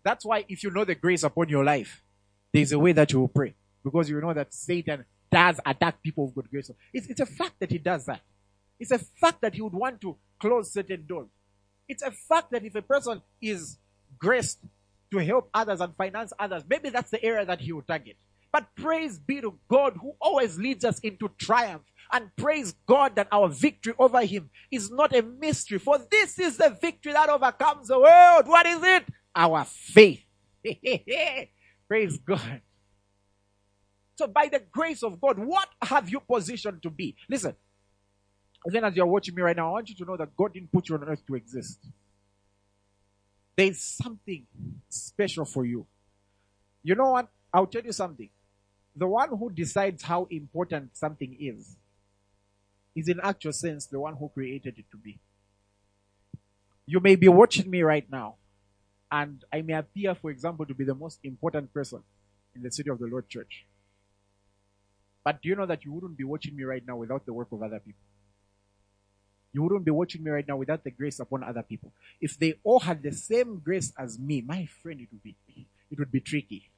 [0.03, 2.01] That's why if you know the grace upon your life,
[2.51, 3.53] there's a way that you will pray.
[3.83, 6.71] Because you know that Satan does attack people with good grace.
[6.91, 8.21] It's, it's a fact that he does that.
[8.79, 11.27] It's a fact that he would want to close certain doors.
[11.87, 13.77] It's a fact that if a person is
[14.17, 14.59] graced
[15.11, 18.17] to help others and finance others, maybe that's the area that he will target.
[18.51, 21.83] But praise be to God who always leads us into triumph.
[22.11, 25.79] And praise God that our victory over him is not a mystery.
[25.79, 28.47] For this is the victory that overcomes the world.
[28.47, 29.05] What is it?
[29.35, 30.21] Our faith.
[31.87, 32.61] praise God.
[34.15, 37.15] So by the grace of God, what have you positioned to be?
[37.27, 37.55] Listen,
[38.71, 40.71] then as you're watching me right now, I want you to know that God didn't
[40.71, 41.79] put you on earth to exist.
[43.55, 44.45] There's something
[44.89, 45.85] special for you.
[46.83, 47.27] You know what?
[47.53, 48.29] I'll tell you something.
[48.95, 51.75] The one who decides how important something is,
[52.95, 55.19] is in actual sense the one who created it to be.
[56.85, 58.35] You may be watching me right now,
[59.11, 62.03] and I may appear, for example, to be the most important person
[62.55, 63.65] in the city of the Lord Church.
[65.23, 67.51] But do you know that you wouldn't be watching me right now without the work
[67.51, 68.01] of other people?
[69.53, 71.93] You wouldn't be watching me right now without the grace upon other people.
[72.19, 75.35] If they all had the same grace as me, my friend, it would be
[75.91, 76.71] it would be tricky.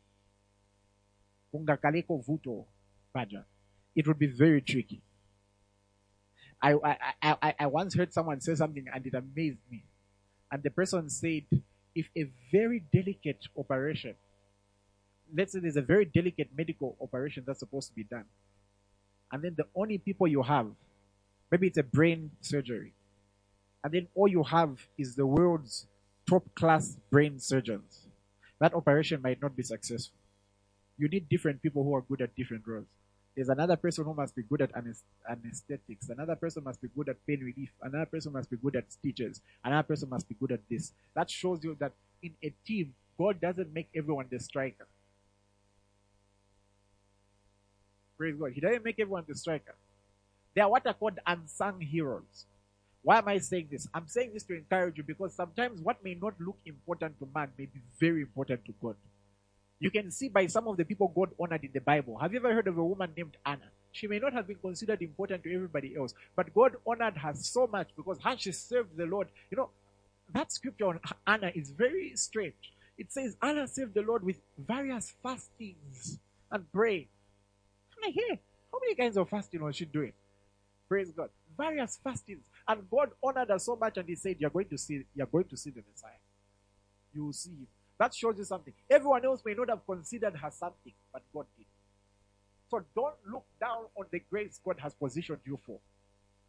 [3.96, 5.02] It would be very tricky.
[6.62, 9.86] I, I, I, I once heard someone say something and it amazed me.
[10.52, 11.44] And the person said,
[11.94, 14.16] if a very delicate operation,
[15.34, 18.26] let's say there's a very delicate medical operation that's supposed to be done,
[19.32, 20.68] and then the only people you have
[21.52, 22.94] Maybe it's a brain surgery.
[23.84, 25.88] And then all you have is the world's
[26.28, 28.08] top class brain surgeons.
[28.60, 30.18] That operation might not be successful.
[30.98, 32.88] You need different people who are good at different roles.
[33.36, 34.72] There's another person who must be good at
[35.30, 36.10] anesthetics.
[36.10, 37.70] Another person must be good at pain relief.
[37.82, 39.42] Another person must be good at stitches.
[39.64, 40.94] Another person must be good at this.
[41.14, 41.92] That shows you that
[42.24, 44.88] in a team, God doesn't make everyone the striker.
[48.18, 48.54] Praise God.
[48.54, 49.76] He doesn't make everyone the striker.
[50.56, 52.46] They are what are called unsung heroes.
[53.04, 53.88] Why am I saying this?
[53.94, 57.50] I'm saying this to encourage you because sometimes what may not look important to man
[57.58, 58.96] may be very important to God.
[59.80, 62.18] You can see by some of the people God honored in the Bible.
[62.18, 63.70] Have you ever heard of a woman named Anna?
[63.92, 67.68] She may not have been considered important to everybody else, but God honored her so
[67.68, 69.28] much because how she served the Lord.
[69.52, 69.70] You know,
[70.34, 72.74] that scripture on Anna is very strange.
[72.98, 76.20] It says Anna served the Lord with various fastings
[76.52, 77.08] and praying.
[77.98, 78.42] I'm like, hey,
[78.72, 80.14] how many kinds of fasting was she doing?
[80.88, 81.30] Praise God.
[81.58, 82.46] Various fastings.
[82.68, 85.46] And God honored us so much and He said, You're going to see, you're going
[85.46, 86.12] to see the Messiah.
[87.14, 87.68] You will see him.
[87.98, 88.74] That shows you something.
[88.90, 91.66] Everyone else may not have considered her something, but God did.
[92.70, 95.80] So don't look down on the grace God has positioned you for.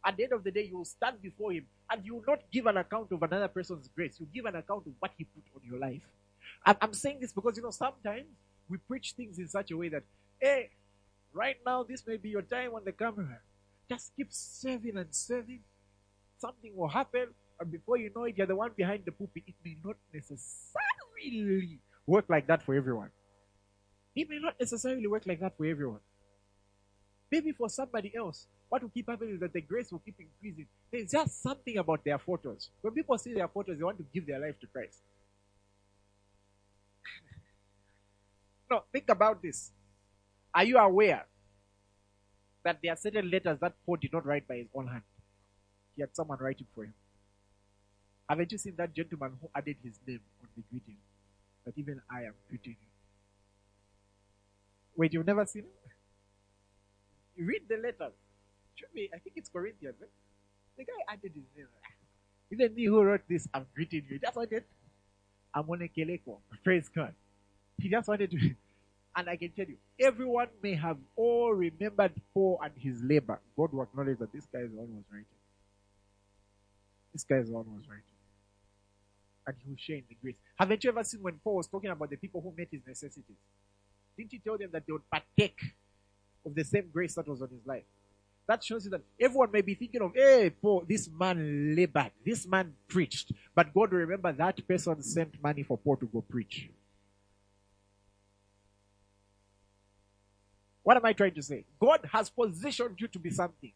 [0.05, 2.41] At the end of the day, you will stand before Him and you will not
[2.51, 4.17] give an account of another person's grace.
[4.19, 6.01] You give an account of what He put on your life.
[6.65, 8.25] I'm, I'm saying this because, you know, sometimes
[8.69, 10.03] we preach things in such a way that,
[10.39, 10.71] hey,
[11.33, 13.39] right now, this may be your time on the camera.
[13.89, 15.61] Just keep serving and serving.
[16.37, 17.27] Something will happen,
[17.59, 19.43] and before you know it, you're the one behind the pulpit.
[19.47, 23.09] It may not necessarily work like that for everyone.
[24.15, 25.99] It may not necessarily work like that for everyone.
[27.31, 30.67] Maybe for somebody else, what will keep happening is that the grace will keep increasing.
[30.91, 32.69] There's just something about their photos.
[32.81, 34.99] When people see their photos, they want to give their life to Christ.
[38.71, 39.71] no, think about this.
[40.53, 41.25] Are you aware
[42.63, 45.03] that there are certain letters that Paul did not write by his own hand?
[45.95, 46.93] He had someone write it for him.
[48.29, 50.97] Haven't you seen that gentleman who added his name on the greeting?
[51.65, 52.87] That even I am greeting you.
[54.95, 55.91] Wait, you've never seen it?
[57.35, 58.13] You read the letters.
[58.75, 59.95] Should be, I think it's Corinthians.
[60.77, 61.67] The guy added his name.
[62.51, 64.19] Even me who wrote this, I'm greeting you.
[64.21, 64.65] That's what it.
[65.53, 66.37] I'm on a keleko.
[66.63, 67.13] Praise God.
[67.77, 68.55] He just wanted to.
[69.17, 73.39] And I can tell you, everyone may have all remembered Paul and his labor.
[73.57, 75.25] God will acknowledge that this guy is the one who was writing.
[77.11, 78.03] This guy is the one who was writing.
[79.47, 80.35] And he will share in the grace.
[80.55, 83.37] Haven't you ever seen when Paul was talking about the people who met his necessities?
[84.15, 85.59] Didn't he tell them that they would partake
[86.45, 87.85] of the same grace that was on his life?
[88.47, 92.45] That shows you that everyone may be thinking of, hey, Paul, this man labored, this
[92.45, 93.31] man preached.
[93.55, 96.69] But God remember that person sent money for Paul to go preach.
[100.87, 101.65] What am I trying to say?
[101.81, 103.73] God has positioned you to be something.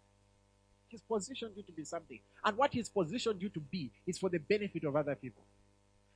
[0.87, 2.21] He's positioned you to be something.
[2.45, 5.43] And what He's positioned you to be is for the benefit of other people.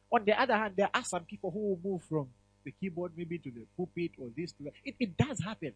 [0.10, 2.30] On the other hand, there are some people who will move from
[2.64, 4.72] the keyboard maybe to the pulpit or this to that.
[4.86, 5.74] It, it does happen.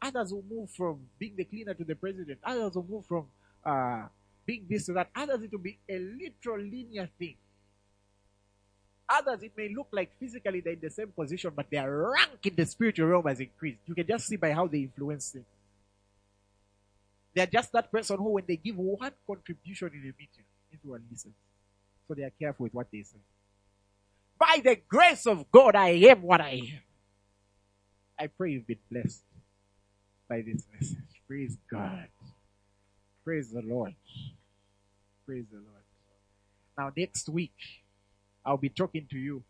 [0.00, 2.38] Others will move from being the cleaner to the president.
[2.44, 3.26] Others will move from
[3.66, 4.04] uh,
[4.46, 5.10] being this to that.
[5.16, 7.34] Others, it will be a literal linear thing.
[9.08, 12.54] Others, it may look like physically they're in the same position, but their rank in
[12.54, 13.80] the spiritual realm has increased.
[13.86, 15.44] You can just see by how they influence things.
[17.34, 21.34] They're just that person who, when they give one contribution in a meeting, everyone listens.
[22.08, 23.18] So they are careful with what they say.
[24.38, 26.82] By the grace of God, I am what I am.
[28.18, 29.22] I pray you've been blessed
[30.28, 30.98] by this message.
[31.26, 32.08] Praise God.
[33.24, 33.94] Praise the Lord.
[35.26, 35.82] Praise the Lord.
[36.78, 37.54] Now, next week,
[38.44, 39.42] I'll be talking to you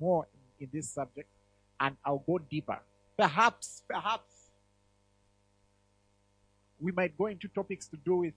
[0.00, 0.26] more
[0.58, 1.28] in this subject
[1.80, 2.78] and I'll go deeper.
[3.16, 4.50] Perhaps, perhaps
[6.80, 8.34] we might go into topics to do with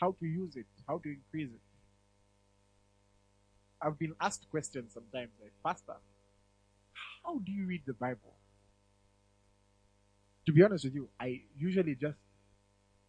[0.00, 1.60] how to use it, how to increase it.
[3.80, 5.96] I've been asked questions sometimes like, Pastor,
[7.24, 8.34] how do you read the Bible?
[10.46, 12.18] To be honest with you, I usually just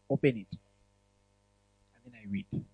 [0.10, 2.66] open it and then I read.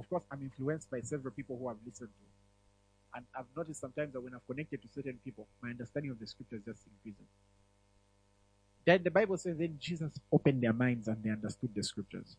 [0.00, 3.18] Of course, I'm influenced by several people who I've listened to.
[3.18, 6.26] And I've noticed sometimes that when I've connected to certain people, my understanding of the
[6.26, 7.26] scriptures just increases.
[8.86, 12.34] Then the Bible says, then Jesus opened their minds and they understood the scriptures.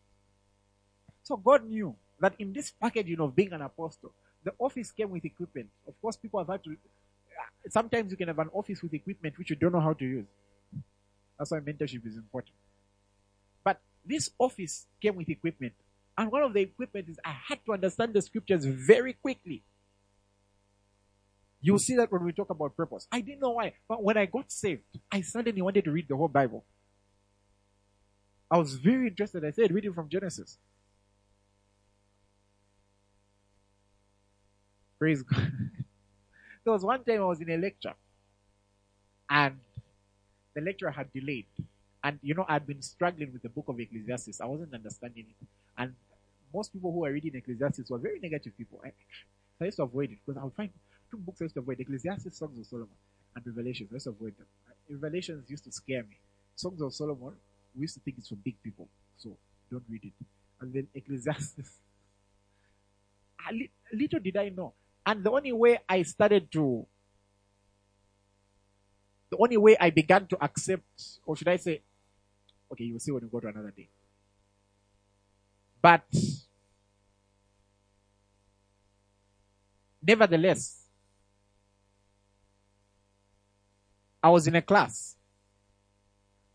[1.22, 5.24] So God knew that in this packaging of being an apostle, the office came with
[5.24, 5.68] equipment.
[5.86, 6.72] Of course, people have had to.
[6.72, 10.04] Uh, sometimes you can have an office with equipment which you don't know how to
[10.04, 10.26] use.
[11.38, 12.56] That's why mentorship is important.
[13.62, 15.74] But this office came with equipment.
[16.16, 19.62] And one of the equipment is I had to understand the scriptures very quickly.
[21.60, 23.06] You'll see that when we talk about purpose.
[23.10, 26.16] I didn't know why, but when I got saved, I suddenly wanted to read the
[26.16, 26.64] whole Bible.
[28.50, 29.44] I was very interested.
[29.44, 30.58] I said, reading from Genesis.
[34.98, 35.50] Praise God.
[36.64, 37.94] there was one time I was in a lecture,
[39.30, 39.58] and
[40.54, 41.46] the lecturer had delayed.
[42.04, 44.40] And you know, I'd been struggling with the book of Ecclesiastes.
[44.40, 45.46] I wasn't understanding it.
[45.78, 45.94] And
[46.52, 48.80] most people who were reading Ecclesiastes were very negative people.
[48.84, 48.92] I,
[49.60, 50.70] I used to avoid it because I would find
[51.10, 52.94] two books I used to avoid Ecclesiastes, Songs of Solomon,
[53.34, 53.90] and Revelations.
[53.92, 54.46] I used to avoid them.
[54.90, 56.16] Revelations used to scare me.
[56.56, 57.32] Songs of Solomon,
[57.74, 59.36] we used to think it's for big people, so
[59.70, 60.12] don't read it.
[60.60, 61.78] And then Ecclesiastes,
[63.92, 64.74] little did I know.
[65.04, 66.86] And the only way I started to,
[69.30, 70.84] the only way I began to accept,
[71.26, 71.80] or should I say,
[72.70, 73.88] okay, you will see when we go to another day.
[75.82, 76.04] But
[80.00, 80.86] nevertheless,
[84.22, 85.16] I was in a class.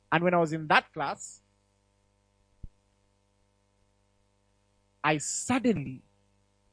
[0.10, 1.42] And when I was in that class,
[5.04, 6.02] I suddenly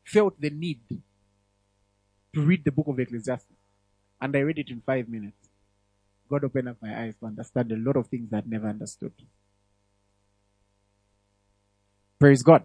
[0.05, 0.80] felt the need
[2.32, 3.50] to read the book of Ecclesiastes.
[4.20, 5.48] And I read it in five minutes.
[6.30, 9.12] God opened up my eyes to understand a lot of things I'd never understood.
[12.20, 12.64] Praise God.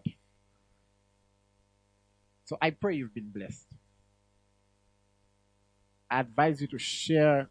[2.45, 3.65] So I pray you've been blessed.
[6.09, 7.49] I advise you to share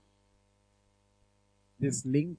[1.79, 2.39] this link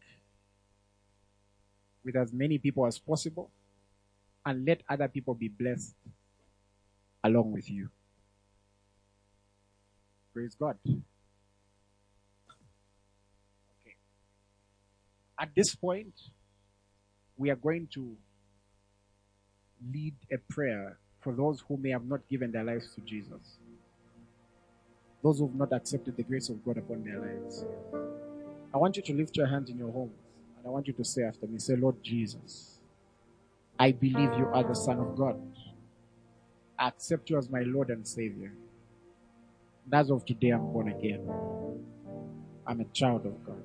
[2.04, 3.50] with as many people as possible
[4.46, 5.96] and let other people be blessed
[7.24, 7.90] along with you.
[10.34, 10.78] Praise God.
[10.88, 11.16] Okay.
[15.40, 16.14] At this point,
[17.38, 18.16] we are going to
[19.94, 23.60] lead a prayer for those who may have not given their lives to Jesus.
[25.24, 27.66] Those who have not accepted the grace of God upon their lives.
[28.74, 30.14] I want you to lift your hands in your homes
[30.58, 32.80] and I want you to say after me, say, Lord Jesus,
[33.80, 35.42] I believe you are the Son of God.
[36.78, 38.52] I accept you as my Lord and Savior.
[39.86, 41.30] And as of today, I'm born again.
[42.68, 43.64] I'm a child of God.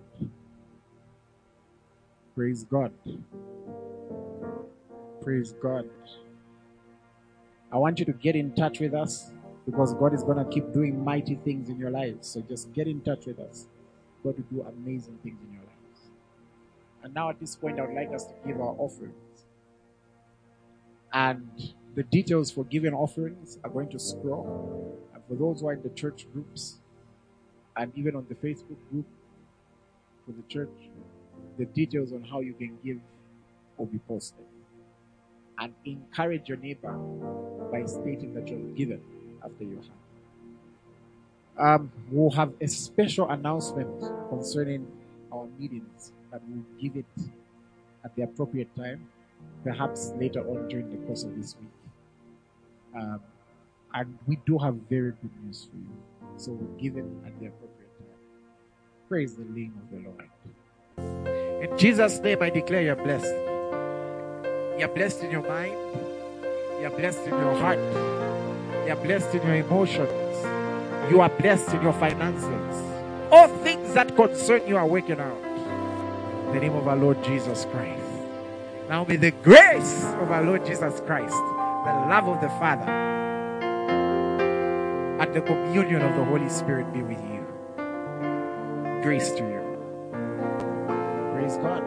[2.37, 2.93] Praise God.
[5.25, 5.89] Praise God.
[7.73, 9.33] I want you to get in touch with us
[9.65, 12.29] because God is going to keep doing mighty things in your lives.
[12.29, 13.67] So just get in touch with us.
[14.23, 16.11] God will do amazing things in your lives.
[17.03, 19.47] And now at this point, I would like us to give our offerings.
[21.11, 21.49] And
[21.95, 24.99] the details for giving offerings are going to scroll.
[25.15, 26.81] And for those who are in the church groups
[27.79, 29.07] and even on the Facebook group
[30.27, 30.91] for the church,
[31.57, 32.99] the details on how you can give
[33.79, 34.45] will be posted
[35.59, 36.93] and encourage your neighbor
[37.71, 39.01] by stating that you've given
[39.45, 39.91] after you have.
[41.57, 44.87] Um, we'll have a special announcement concerning
[45.33, 47.07] our meetings and we'll give it
[48.05, 49.07] at the appropriate time,
[49.63, 51.71] perhaps later on during the course of this week.
[52.97, 53.21] Um,
[53.95, 55.89] and we do have very good news for you.
[56.37, 58.19] So we'll give it at the appropriate time.
[59.09, 60.29] Praise the name of the Lord.
[61.63, 63.54] In Jesus' name, I declare you're blessed.
[64.79, 65.77] You're blessed in your mind.
[66.81, 67.79] You're blessed in your heart.
[68.87, 70.11] You're blessed in your emotions.
[71.11, 72.83] You are blessed in your finances.
[73.31, 75.39] All things that concern you are working out.
[76.49, 78.03] In the name of our Lord Jesus Christ.
[78.89, 82.91] Now may the grace of our Lord Jesus Christ, the love of the Father,
[85.21, 87.47] and the communion of the Holy Spirit be with you.
[89.03, 89.63] Grace to you.
[91.33, 91.83] Praise God.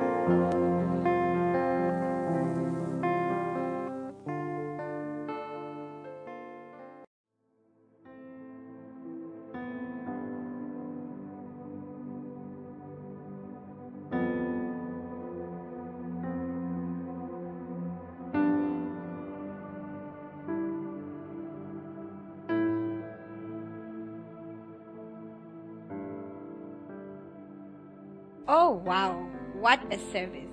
[29.91, 30.51] A service.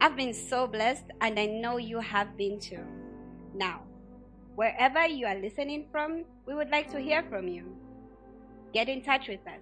[0.00, 2.84] I've been so blessed, and I know you have been too.
[3.54, 3.82] Now,
[4.54, 7.64] wherever you are listening from, we would like to hear from you.
[8.72, 9.60] Get in touch with us.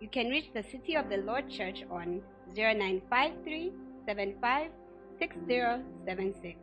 [0.00, 2.20] You can reach the City of the Lord Church on
[2.54, 3.72] 0953
[4.06, 4.70] 75
[5.18, 6.58] 6076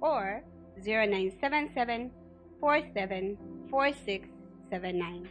[0.00, 0.42] or
[0.84, 2.10] 0977
[2.60, 3.38] 47
[3.70, 5.28] 4679.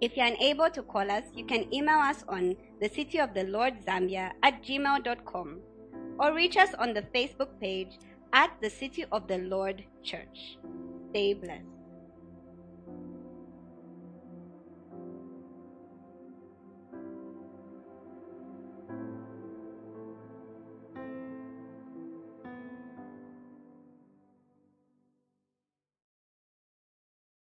[0.00, 3.44] If you're unable to call us, you can email us on the city of the
[3.44, 5.60] Lord Zambia at gmail.com
[6.20, 7.98] or reach us on the Facebook page
[8.32, 10.58] at the City of the Lord Church.
[11.10, 11.77] Stay blessed.